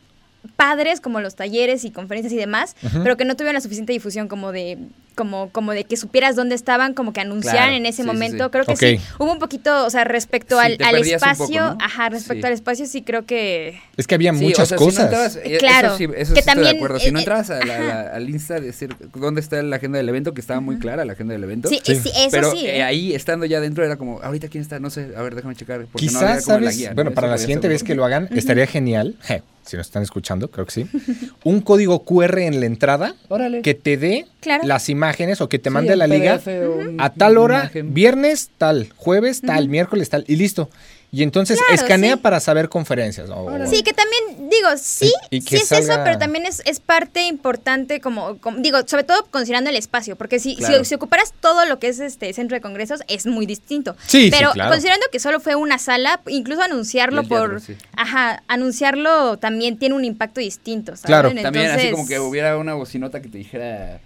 [0.56, 4.26] padres como los talleres y conferencias y demás, pero que no tuvieron la suficiente difusión
[4.26, 4.78] como de
[5.20, 8.44] como como de que supieras dónde estaban, como que anunciaran Claro, en ese sí, momento.
[8.44, 8.50] sí.
[8.50, 9.00] Creo que sí.
[9.18, 11.78] Hubo un poquito, o sea, respecto Sí, al, al poco, espacio, ¿no?
[11.80, 12.46] ajá, respecto Sí.
[12.46, 15.04] al espacio sí creo que Es que había Sí, muchas o sea, si no cosas.
[15.36, 16.98] entrabas- eh, Claro, Eso sí, eso que sí estoy también, de acuerdo.
[17.00, 20.32] Si no eh, entrabas a la- al Insta, decir dónde está la agenda del evento,
[20.32, 21.68] que estaba muy clara la agenda del evento.
[21.68, 21.96] sí, Sí.
[21.96, 22.66] sí, eso pero sí.
[22.66, 22.82] eh, ¿eh?
[22.82, 25.86] ahí estando ya dentro era como, ahorita quién está, no sé, a ver, déjame checar.
[25.92, 26.76] porque no Quizás, había como la ¿sabes?
[26.78, 26.94] guía, ¿no?
[26.94, 30.50] bueno, para la siguiente vez que lo hagan, estaría genial, je, si nos están escuchando,
[30.50, 30.86] creo que sí,
[31.44, 33.62] un código QR en la entrada Órale.
[33.62, 34.64] que te dé Claro.
[34.66, 37.92] las imágenes o que te mande la liga PDF a tal hora, imagen.
[37.94, 40.70] viernes tal, jueves tal, miércoles tal, y listo.
[41.12, 42.20] Y entonces Claro, escanea sí.
[42.20, 43.28] para saber conferencias.
[43.30, 46.78] o- Sí, que también, digo, sí, Y- y sí es eso, pero también es, es
[46.78, 50.84] parte importante, como, como- digo, sobre todo considerando el espacio, porque si, si- Claro.
[50.84, 53.96] si, ocuparas todo lo que es este centro de congresos, es muy distinto.
[54.06, 54.70] Sí, sí, pero claro.
[54.70, 57.76] considerando que solo fue una sala, incluso anunciarlo teatro, por, sí.
[57.96, 60.92] ajá, anunciarlo también tiene un impacto distinto.
[61.02, 61.30] Claro.
[61.30, 64.00] También así Entonces- como que hubiera una bocinota que te dijera,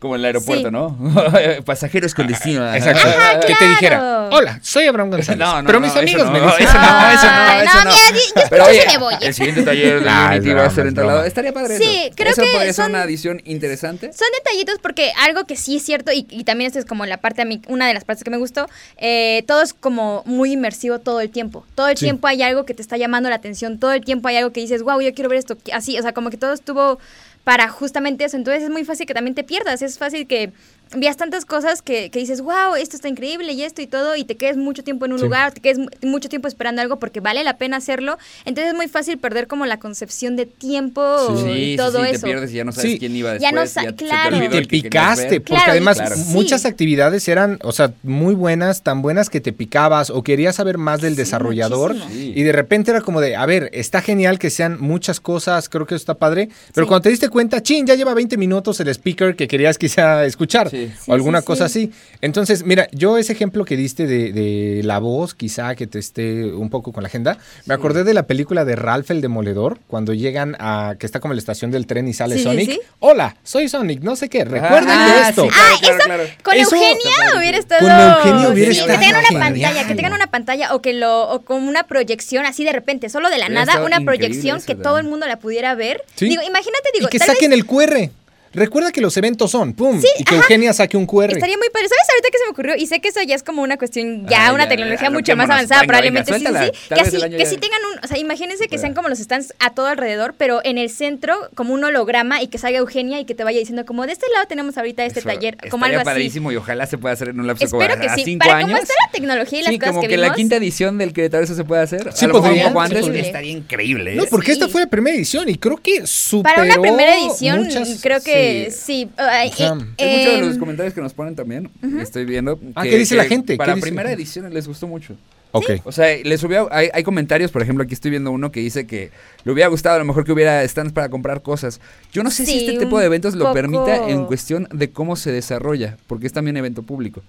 [0.00, 0.72] como en el aeropuerto, Sí.
[0.72, 0.96] ¿no?
[1.64, 2.74] Pasajeros con destino.
[2.74, 3.00] Exacto.
[3.06, 5.38] Ajá, que te dijera, hola, soy Abraham González.
[5.38, 7.26] No, no, pero no, mis eso amigos no, me no, dicen, eso no, "Ah, eso
[7.26, 7.90] no, eso no, no.
[7.90, 9.14] mira, yo- yo Pero oye, me voy.
[9.20, 11.26] el siguiente taller es definitivo va a ser broma.
[11.26, 12.14] Estaría padre Sí, eso.
[12.16, 14.12] creo Eso que podría ser son- una edición interesante.
[14.12, 17.18] Son detallitos porque algo que sí es cierto y, y también esto es como la
[17.18, 20.52] parte a mí, una de las partes que me gustó, eh, todo es como muy
[20.52, 21.66] inmersivo todo el tiempo.
[21.74, 22.06] Todo el Sí.
[22.06, 24.60] tiempo hay algo que te está llamando la atención, todo el tiempo hay algo que
[24.60, 26.98] dices, wow, yo quiero ver esto, así, o sea, como que todo estuvo
[27.44, 28.36] para justamente eso.
[28.36, 30.52] Entonces es muy fácil que también te pierdas, es fácil que
[30.96, 34.24] veas tantas cosas que, que dices, wow, esto está increíble y esto y todo, y
[34.24, 35.24] te quedes mucho tiempo en un Sí.
[35.24, 38.18] lugar, te quedes mu- mucho tiempo esperando algo porque vale la pena hacerlo.
[38.44, 41.02] Entonces es muy fácil perder como la concepción de tiempo
[41.44, 42.20] Sí, y sí, todo sí, eso.
[42.20, 42.98] te pierdes y ya no sabes Sí.
[42.98, 43.54] quién iba Ya después.
[43.54, 44.30] no sa- se te claro.
[44.38, 45.42] te el que querías picaste, ver.
[45.42, 46.16] porque Claro, además claro.
[46.28, 50.78] muchas actividades eran, o sea, muy buenas, tan buenas que te picabas o querías saber
[50.78, 54.50] más del Sí, desarrollador y de repente era como de, a ver, está genial que
[54.50, 56.88] sean muchas cosas, creo que eso está padre, pero Sí.
[56.88, 60.70] cuando te diste cuenta, chin, ya lleva 20 minutos el speaker que querías quizá escuchar
[60.88, 61.10] Sí.
[61.10, 61.90] O alguna sí, cosa sí.
[61.92, 62.16] así.
[62.20, 66.44] Entonces, mira, yo ese ejemplo que diste de, de la voz, quizá que te esté
[66.52, 70.14] un poco con la agenda, me acordé de la película de Ralph el Demoledor, cuando
[70.14, 72.70] llegan a, que está como en la estación del tren y sale Sonic.
[72.70, 72.80] sí.
[72.98, 75.42] Hola, soy Sonic, no sé qué, recuerden Ah, esto.
[75.44, 76.24] sí, claro, Ah, claro, eso claro.
[76.42, 77.80] con Eso- Eugenia hubiera estado.
[77.80, 79.42] Con Eugenia hubiera sí, estado que tengan una genial.
[79.52, 83.08] pantalla, que tengan una pantalla o que lo o con una proyección así de repente,
[83.08, 84.82] solo de la Hubiera nada, una proyección que también.
[84.82, 86.02] todo el mundo la pudiera ver.
[86.16, 86.28] Sí.
[86.28, 88.10] Digo, imagínate, digo, y que tal saquen vez el QR.
[88.52, 90.42] Recuerda que los eventos son, pum, Sí, y que ajá.
[90.42, 91.32] Eugenia saque un QR.
[91.32, 91.88] estaría muy padre.
[91.88, 92.76] ¿Sabes ahorita que se me ocurrió?
[92.76, 95.10] Y sé que eso ya es como una cuestión, ya Ah, una ya, tecnología ya,
[95.10, 96.72] mucho más avanzada, Venga, probablemente venga, sí, sí, suéltala.
[96.74, 96.88] sí.
[96.88, 98.80] Tal Que así, que sí tengan un, o sea, imagínense que Pueda.
[98.80, 102.48] sean como los stands a todo alrededor, pero en el centro como un holograma y
[102.48, 105.20] que salga Eugenia y que te vaya diciendo como de este lado tenemos ahorita este
[105.20, 106.04] Eso taller, como algo así.
[106.04, 108.22] padrísimo y ojalá se pueda hacer en un lapso como Espero que a sí.
[108.24, 108.70] cinco Para años.
[108.70, 111.12] cómo está la tecnología y las sí, cosas como que, que, la quinta edición del
[111.12, 112.12] Querétaro eso se puede hacer.
[112.14, 114.14] Sí sí antes estaría increíble.
[114.16, 114.28] No, ¿eh?
[114.30, 114.72] porque esta Sí.
[114.72, 117.68] fue la primera edición y creo que superó Para una primera edición,
[118.02, 118.39] creo que
[118.70, 119.10] sí.
[119.18, 122.58] Eh, Hay muchos de los em, comentarios que nos ponen también, estoy viendo.
[122.74, 123.56] Ah, ¿qué dice la gente?
[123.56, 125.16] Para primera edición les gustó mucho.
[125.52, 125.70] Ok.
[125.84, 128.86] O sea, les hubiera, hay, hay comentarios, por ejemplo, aquí estoy viendo uno que dice
[128.86, 129.10] que
[129.44, 131.80] le hubiera gustado a lo mejor que hubiera stands para comprar cosas.
[132.12, 135.16] Yo no sé si Sí, este tipo de eventos lo permita en cuestión de cómo
[135.16, 137.22] se desarrolla, porque es también evento público.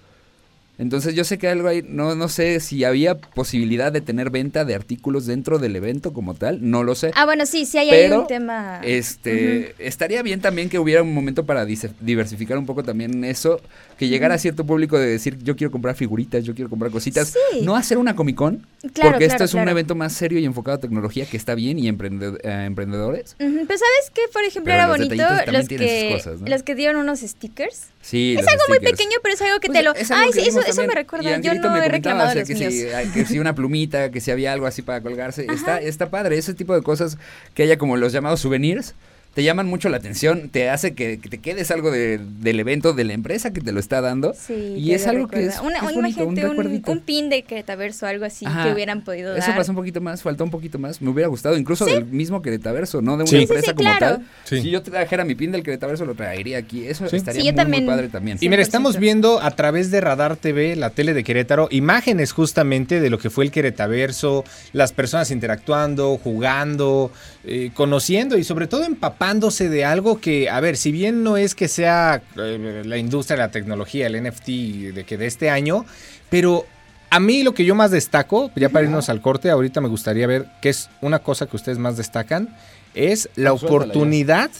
[0.82, 4.64] Entonces yo sé que algo ahí, no, no sé si había posibilidad de tener venta
[4.64, 7.12] de artículos dentro del evento como tal, no lo sé.
[7.14, 8.80] Ah, bueno, sí, sí hay ahí Pero, un tema.
[8.82, 11.64] Este, estaría bien también que hubiera un momento para
[12.00, 13.60] diversificar un poco también eso,
[13.96, 17.32] que llegara a cierto público de decir, yo quiero comprar figuritas, yo quiero comprar cositas,
[17.52, 17.60] Sí.
[17.62, 20.44] no hacer una Comic Con, Claro, porque esto claro, es un evento más serio y
[20.44, 23.36] enfocado a tecnología que está bien y emprende- eh, emprendedores.
[23.38, 24.22] Pero ¿sabes qué?
[24.32, 26.48] Por ejemplo, Pero era los bonito los que, cosas, ¿no?
[26.48, 27.84] los que dieron unos stickers.
[28.00, 29.92] Sí, es algo muy pequeño, pero es algo que Pues, te lo...
[30.16, 31.38] Ay, que sí, eso, eso me recuerda.
[31.38, 32.72] Y Yo no me he reclamado o sea, los que míos.
[32.72, 35.46] si, que si una plumita, que si había algo así para colgarse.
[35.52, 37.18] Está, está padre, ese tipo de cosas
[37.54, 38.94] que haya como los llamados souvenirs.
[39.34, 42.92] Te llaman mucho la atención, te hace que, que te quedes algo de- del evento,
[42.92, 44.34] de la empresa que te lo está dando.
[44.34, 46.92] Sí, y es algo que es, Una, es un- bonito, un imagínate un, recuerdito.
[46.92, 48.64] un pin de Queretaverso, algo así Ajá.
[48.64, 49.56] que hubieran podido Eso dar.
[49.56, 51.00] pasó un poquito más, faltó un poquito más.
[51.00, 53.30] Me hubiera gustado, incluso del mismo Queretaverso, no de una Sí.
[53.30, 54.16] Sí, sí, empresa sí, como claro.
[54.16, 54.26] tal.
[54.44, 54.60] Sí.
[54.60, 56.86] Si yo trajera mi pin del Queretaverso, lo traería aquí.
[56.86, 57.16] Eso Sí.
[57.16, 57.84] estaría muy, también.
[57.84, 58.36] muy padre también.
[58.40, 58.66] Y mira, 100%.
[58.66, 63.16] estamos viendo a través de Radar TV, la tele de Querétaro, imágenes justamente de lo
[63.18, 67.10] que fue el Queretaverso, las personas interactuando, jugando,
[67.44, 71.54] eh, conociendo y sobre todo empapándose de algo que, a ver, si bien no es
[71.54, 74.46] que sea eh, la industria de la tecnología, el NFT
[74.94, 75.84] de que de este año,
[76.30, 76.64] pero
[77.10, 80.26] a mí lo que yo más destaco, ya para irnos al corte, ahorita me gustaría
[80.26, 82.56] ver qué es una cosa que ustedes más destacan,
[82.94, 84.50] es la oportunidad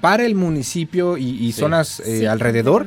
[0.00, 1.60] para el municipio y, y Sí.
[1.60, 2.86] zonas eh, Sí, alrededor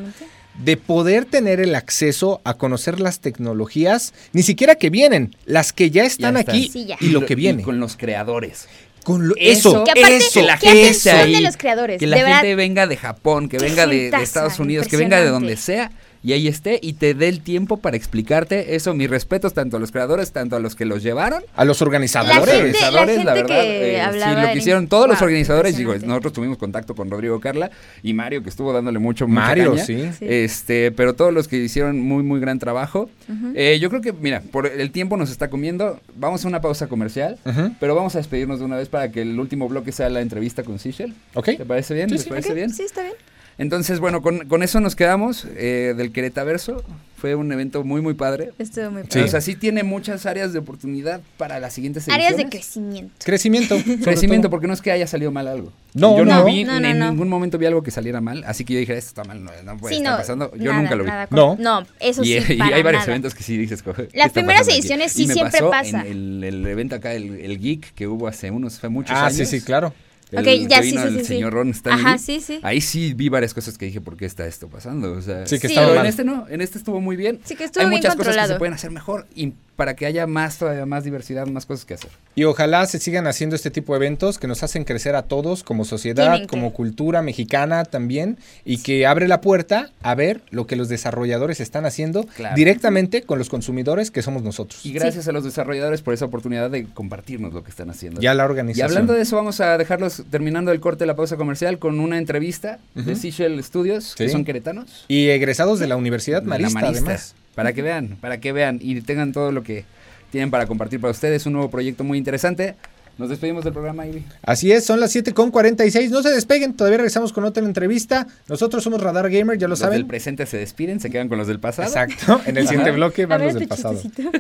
[0.64, 5.90] de poder tener el acceso a conocer las tecnologías, ni siquiera que vienen, las que
[5.90, 6.56] ya están están.
[6.56, 6.98] aquí Sí, ya.
[7.00, 7.64] y lo que viene.
[7.64, 8.68] con los creadores.
[9.04, 11.58] Con lo- Eso, eso, Que aparte, eso, que la ¿qué gente atención ahí, de los
[11.58, 12.00] creadores?
[12.00, 14.98] Que la de gente verdad, venga de Japón, que venga de, de Estados Unidos, que
[14.98, 15.92] venga de donde sea
[16.24, 18.94] y ahí esté y te dé el tiempo para explicarte eso.
[18.94, 21.44] Mis respetos tanto a los creadores, tanto a los que los llevaron.
[21.56, 22.36] a los La organizadores.
[22.46, 25.94] gente- organizadores, gente la verdad, que eh, sí, lo que hicieron todos los organizadores, digo,
[26.06, 29.86] nosotros tuvimos contacto con Rodrigo Carla y Mario, que estuvo dándole mucho Mario, caña.
[29.86, 30.10] sí.
[30.18, 30.26] Sí.
[30.28, 33.10] Este, pero todos los que hicieron muy, muy gran trabajo.
[33.56, 36.00] Eh, yo creo que, mira, por el tiempo nos está comiendo.
[36.16, 37.38] Vamos a una pausa comercial,
[37.80, 40.64] pero vamos a despedirnos de una vez para que el último bloque sea la entrevista
[40.64, 41.14] con Sichel.
[41.34, 41.46] ¿Ok?
[41.58, 42.10] ¿Te parece bien?
[42.10, 42.30] Sí, ¿Les sí.
[42.30, 42.70] parece bien?
[42.74, 43.14] Sí, está bien.
[43.58, 46.84] Entonces, bueno, con, con eso nos quedamos eh, del Queretaverso.
[47.18, 48.52] Fue un evento muy, muy padre.
[48.60, 49.08] Estuvo muy Sí.
[49.12, 49.24] padre.
[49.24, 52.52] O sea, sí tiene muchas áreas de oportunidad para las siguientes Áreas de ediciones.
[52.52, 53.14] crecimiento.
[53.24, 53.78] Crecimiento.
[54.04, 54.52] Crecimiento, todo.
[54.52, 55.72] porque no es que haya salido mal algo.
[55.94, 56.46] No, yo no, no.
[56.46, 57.12] vi, No, no, en no.
[57.12, 59.52] ningún momento vi algo que saliera mal, así que yo dije, esto está mal, no,
[59.64, 60.52] no puede Sí, estar no, pasando.
[60.58, 61.10] Yo nada, nunca lo vi.
[61.30, 61.56] No.
[61.58, 63.12] No, eso y, sí, y para hay varios nada.
[63.14, 64.80] eventos que sí dices, "Coge, ¿qué Las primeras pasando aquí?".
[64.82, 66.02] ediciones sí Y me siempre pasó pasa.
[66.02, 69.28] En el, el evento acá, el, el Geek, que hubo hace unos, fue muchos Ah,
[69.28, 69.38] años.
[69.38, 69.94] sí, sí, claro.
[70.34, 72.06] El Ok, que ya, sí, vino sí, el sí, señor Ron Stanley.
[72.06, 72.60] Ajá, sí, sí.
[72.64, 75.12] Ahí sí vi varias cosas que dije, ¿por qué está esto pasando?
[75.14, 75.74] O sea, Sí, que Sí.
[75.74, 76.06] estaba pero mal.
[76.06, 77.40] en este no, en este estuvo muy bien.
[77.46, 78.58] Sí, que estuvo Hay bien muchas cosas que se controlado.
[78.60, 82.12] pueden hacer mejor y para que haya más, todavía más diversidad, más cosas que hacer.
[82.36, 85.64] Y ojalá se sigan haciendo este tipo de eventos que nos hacen crecer a todos
[85.64, 90.76] como sociedad, como cultura mexicana también, y que abre la puerta a ver lo que
[90.76, 92.56] los desarrolladores están haciendo Claro.
[92.56, 94.86] directamente con los consumidores que somos nosotros.
[94.86, 98.22] Y gracias a los desarrolladores por esa oportunidad de compartirnos lo que están haciendo.
[98.22, 98.88] Ya la Y organización.
[98.90, 102.18] hablando de eso, vamos a dejarlos terminando el corte de la pausa comercial con una
[102.18, 103.16] entrevista de.
[103.16, 105.06] Seashell Studios, que son queretanos.
[105.08, 107.36] Y egresados de la Universidad de la Marista, Marista, además.
[107.56, 109.86] Para que vean, para que vean y tengan todo lo que
[110.32, 111.46] tienen para compartir para ustedes.
[111.46, 112.76] Un nuevo proyecto muy interesante.
[113.20, 114.24] Nos despedimos del programa, Ivy.
[114.42, 116.10] Así es, son las 7 con 46.
[116.10, 118.26] No se despeguen, todavía regresamos con otra entrevista.
[118.50, 120.08] Nosotros somos Radar Gamer, ya lo Los del saben.
[120.08, 121.88] presente se despiden, se quedan con los del pasado.
[121.90, 122.42] Exacto.
[122.48, 124.02] En el siguiente bloque A van ver los del pasado.
[124.02, 124.32] chistecito.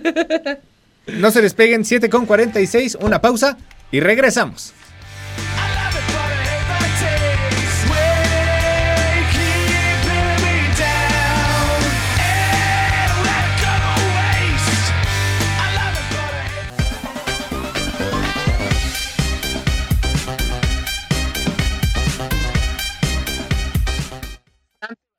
[1.20, 3.58] No se despeguen, 7 con 46, una pausa
[3.92, 4.74] y regresamos.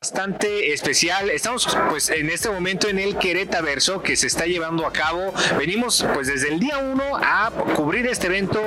[0.04, 1.30] Bastante especial.
[1.30, 5.32] Estamos pues en este momento en el Querétaverso que se está llevando a cabo.
[5.56, 8.60] Venimos pues desde el día 1 a cubrir este evento.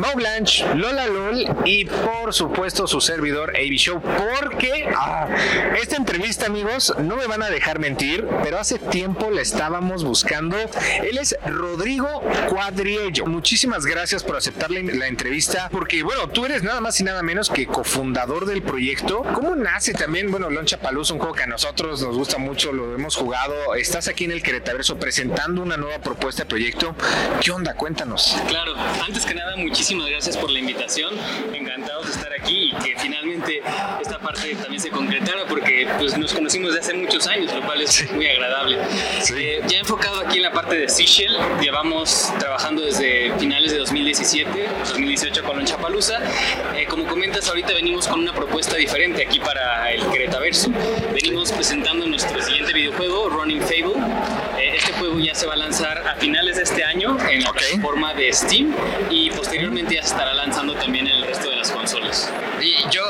[0.00, 4.00] Mau Blanche, Lola LOL y por supuesto su servidor AB Show.
[4.00, 5.28] Porque ah,
[5.80, 10.56] esta entrevista amigos no me van a dejar mentir, pero hace tiempo la estábamos buscando.
[11.04, 13.26] Él es Rodrigo Cuadriello.
[13.26, 17.22] Muchísimas gracias por aceptar la, la entrevista porque bueno, tú eres nada más y nada
[17.22, 19.22] menos que cofundador del proyecto.
[19.34, 20.32] ¿Cómo nace también?
[20.32, 23.74] Bueno, Loncha Paluz, un juego que a nosotros nos gusta mucho, lo hemos jugado.
[23.74, 26.94] Estás aquí en el Querétaverso presentando una nueva propuesta de proyecto.
[27.40, 27.74] ¿Qué onda?
[27.74, 28.36] Cuéntanos.
[28.48, 28.74] Claro,
[29.06, 31.14] antes que nada, muchísimas gracias por la invitación.
[31.52, 33.62] Encantados de estar aquí y que finalmente
[34.00, 37.82] esta parte también se concretara porque pues, nos conocimos desde hace muchos años, lo cual
[37.82, 38.78] es muy agradable.
[39.36, 44.68] Eh, ya enfocado aquí en la parte de Seashell, llevamos trabajando desde finales de 2017,
[44.88, 46.20] 2018 con Lonchapalusa.
[46.74, 50.69] Eh, como comentas, ahorita venimos con una propuesta diferente aquí para el Queretaverso.
[51.12, 53.94] Venimos presentando nuestro siguiente videojuego, Running Fable.
[54.58, 57.52] Eh, este juego ya se va a lanzar a finales de este año en la
[57.52, 58.74] plataforma de Steam
[59.10, 62.32] y posteriormente ya se estará lanzando también en el resto de las consolas.
[62.60, 63.02] Y yo,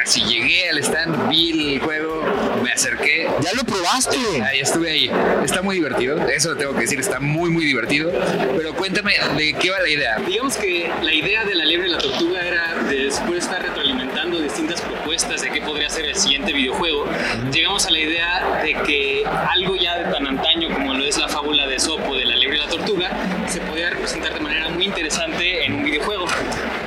[0.00, 2.24] así llegué al stand, vi el juego,
[2.62, 3.28] me acerqué.
[3.40, 4.18] ¿Ya lo probaste?
[4.42, 5.10] Ahí estuve ahí.
[5.44, 8.12] Está muy divertido, eso lo tengo que decir, está muy, muy divertido.
[8.56, 10.16] Pero cuéntame, ¿de qué va la idea?
[10.26, 13.62] Digamos que la idea de la liebre y la tortuga era de después de estar
[13.81, 13.81] distintas
[15.12, 17.04] propuestas de qué podría ser el siguiente videojuego,
[17.52, 21.28] llegamos a la idea de que algo ya de tan antaño como lo es la
[21.28, 23.10] fábula de Sopo de la liebre y la tortuga
[23.46, 26.24] se podía representar de manera muy interesante en un videojuego.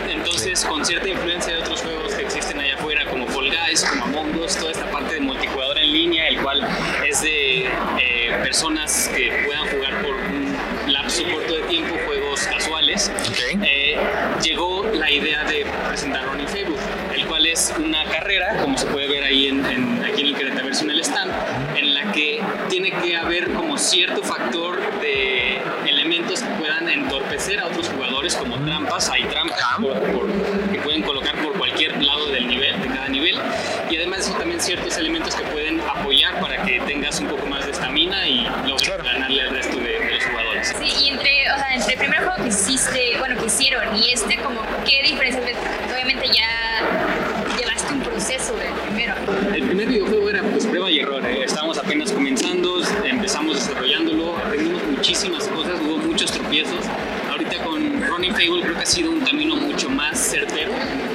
[0.09, 4.05] Entonces, con cierta influencia de otros juegos que existen allá afuera, como Fall Guys, como
[4.05, 6.67] Among Us, toda esta parte de multijugador en línea, el cual
[7.07, 9.64] es de eh, personas que puedan
[19.25, 21.31] ahí en, en- aquí en el Querétaro en el stand,
[21.77, 27.67] en la que tiene que haber como cierto factor de elementos que puedan entorpecer a
[27.67, 30.27] otros jugadores, como trampas, hay trampas por- por-
[30.71, 33.35] que pueden colocar por cualquier lado del nivel, de cada nivel,
[33.89, 37.45] y además de eso también ciertos elementos que pueden apoyar para que tengas un poco
[37.45, 40.75] más de estamina y logres ganarle al resto de, de los jugadores.
[40.79, 44.11] Sí, y entre, o sea, entre el primer juego que hiciste, bueno, que hicieron y
[44.11, 45.41] este, como, ¿qué diferencia?
[45.93, 46.49] Obviamente ya
[55.05, 56.83] muchísimas cosas, hubo muchos tropiezos.
[57.29, 60.71] Ahorita con Running Fable creo que ha sido un camino mucho más certero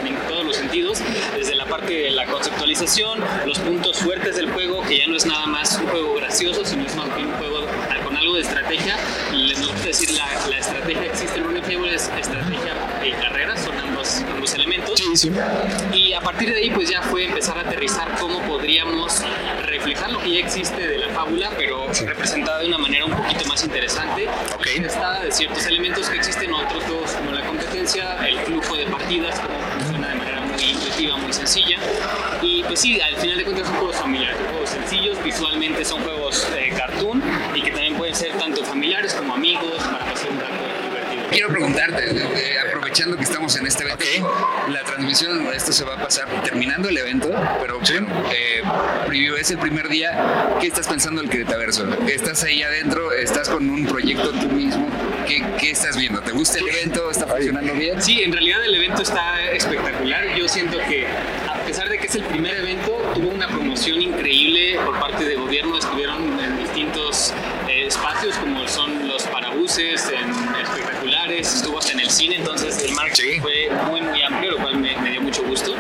[0.07, 1.03] en, todos los sentidos,
[1.35, 5.27] desde la parte de la conceptualización, los puntos fuertes del juego, que ya no es
[5.27, 7.60] nada más un juego gracioso, sino es más bien un juego
[8.41, 8.97] de estrategia.
[9.33, 12.75] Les gusta decir la, la estrategia que existe en Running es estrategia
[13.05, 15.01] y carrera, son ambos, ambos elementos.
[15.93, 19.23] Y a partir de ahí pues ya fue empezar a aterrizar cómo podríamos
[19.67, 23.45] reflejar lo que ya existe de la fábula, pero representada de una manera un poquito
[23.47, 24.27] más interesante.
[24.75, 28.87] Está de ciertos elementos que existen en otros juegos como la competencia, el flujo de
[28.87, 31.79] partidas, cómo funciona de manera muy intuitiva, muy sencilla.
[32.41, 36.49] Y pues sí, al final de cuentas son juegos familiares, juegos sencillos, visualmente son juegos
[36.57, 37.23] eh, cartoon
[37.55, 40.55] y que también pueden ser tanto familiares como amigos para pasar un rato
[40.85, 41.23] divertido.
[41.31, 44.33] Quiero preguntarte, eh, aprovechando que estamos en este evento,
[44.69, 47.31] la transmisión, esto se va a pasar terminando el evento,
[47.61, 48.63] pero bueno, eh,
[49.07, 50.57] preview es el primer día.
[50.61, 51.87] ¿Qué estás pensando del Queretaverso?
[52.09, 53.13] ¿Estás ahí adentro?
[53.13, 54.89] ¿Estás con un proyecto tú mismo?
[55.27, 56.21] ¿Qué, qué estás viendo?
[56.21, 57.11] ¿Te gusta el evento?
[57.11, 58.03] ¿Está funcionando bien?
[58.03, 60.35] Sí, en realidad el evento está espectacular.
[60.37, 64.79] Yo siento que a pesar de que es el primer evento, tuvo una promoción increíble
[64.85, 65.37] por parte de
[72.21, 75.75] cine, entonces el marketing fue muy muy amplio, lo cual me, me dio mucho gusto.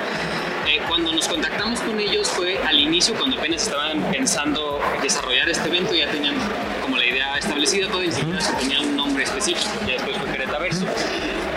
[0.66, 5.68] Eh, cuando nos contactamos con ellos fue al inicio, cuando apenas estaban pensando desarrollar este
[5.68, 6.34] evento, ya tenían
[6.80, 10.86] como la idea establecida, todo siquiera se tenía un nombre específico, ya después fue Queretaverso.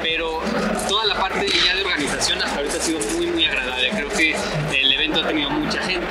[0.02, 0.42] Pero
[0.90, 3.90] toda la parte ya de organización hasta ahorita ha sido muy, muy agradable.
[3.90, 4.36] Creo que
[4.82, 6.03] el evento ha tenido mucha gente,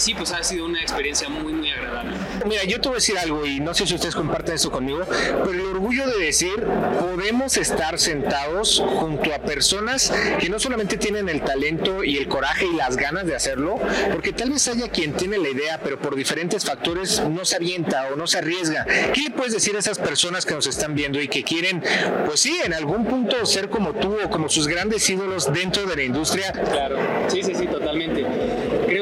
[0.00, 2.16] sí, pues ha sido una experiencia muy, muy agradable.
[2.46, 5.00] Mira, yo te voy a decir algo y no sé si ustedes comparten eso conmigo,
[5.06, 6.64] pero el orgullo de decir,
[6.98, 12.66] podemos estar sentados junto a personas que no solamente tienen el talento y el coraje
[12.66, 13.78] y las ganas de hacerlo,
[14.12, 18.08] porque tal vez haya quien tiene la idea, pero por diferentes factores no se avienta
[18.12, 18.86] o no se arriesga.
[19.12, 21.82] ¿Qué le puedes decir a esas personas que nos están viendo y que quieren,
[22.24, 25.96] pues sí, en algún punto ser como tú o como sus grandes ídolos dentro de
[25.96, 26.52] la industria?
[26.52, 26.96] Claro,
[27.28, 28.24] sí, sí, sí, totalmente.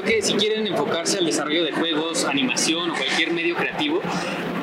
[0.09, 4.01] Si quieren enfocarse al desarrollo de juegos, animación o cualquier medio creativo,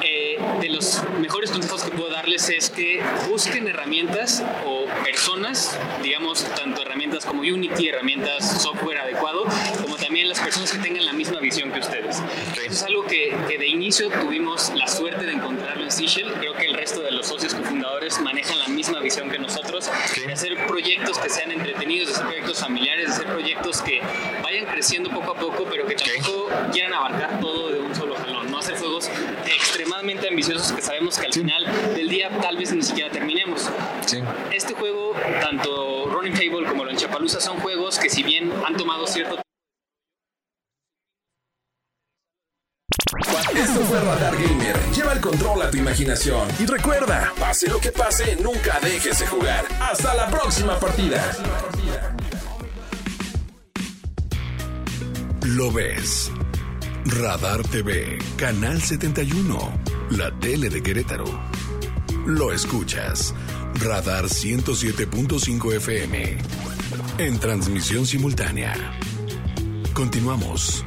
[0.04, 6.44] eh, de los mejores consejos que puedo darles es que busquen herramientas o personas, digamos,
[6.56, 9.46] tanto herramientas como Unity, herramientas software adecuado,
[10.16, 12.24] también las personas que tengan la misma visión que ustedes.
[12.54, 16.32] Eso es algo que, que de inicio tuvimos la suerte de encontrarlo en Seashell.
[16.40, 19.92] Creo que el resto de los socios cofundadores manejan la misma visión que nosotros,
[20.26, 24.00] de hacer proyectos que sean entretenidos, de hacer proyectos familiares, de hacer proyectos que
[24.42, 28.50] vayan creciendo poco a poco, pero que tampoco quieran abarcar todo de un solo jalón,
[28.50, 29.12] no hacer juegos
[29.46, 33.70] extremadamente ambiciosos que sabemos que al final del día tal vez ni siquiera terminemos.
[34.54, 39.45] Este juego, tanto Running Fable como Lonchapalooza son juegos que si bien han tomado cierto
[43.24, 44.76] Esto fue Radar Gamer.
[44.94, 46.48] Lleva el control a tu imaginación.
[46.60, 49.66] Y recuerda, pase lo que pase, nunca dejes de jugar.
[49.80, 51.24] Hasta la próxima partida.
[55.44, 56.32] Lo ves.
[57.06, 61.26] Radar TV, Canal 71, la tele de Querétaro.
[62.26, 63.34] lo escuchas.
[63.76, 66.38] Radar 107.5 FM.
[67.20, 68.74] En transmisión simultánea.
[69.94, 70.84] Continuamos.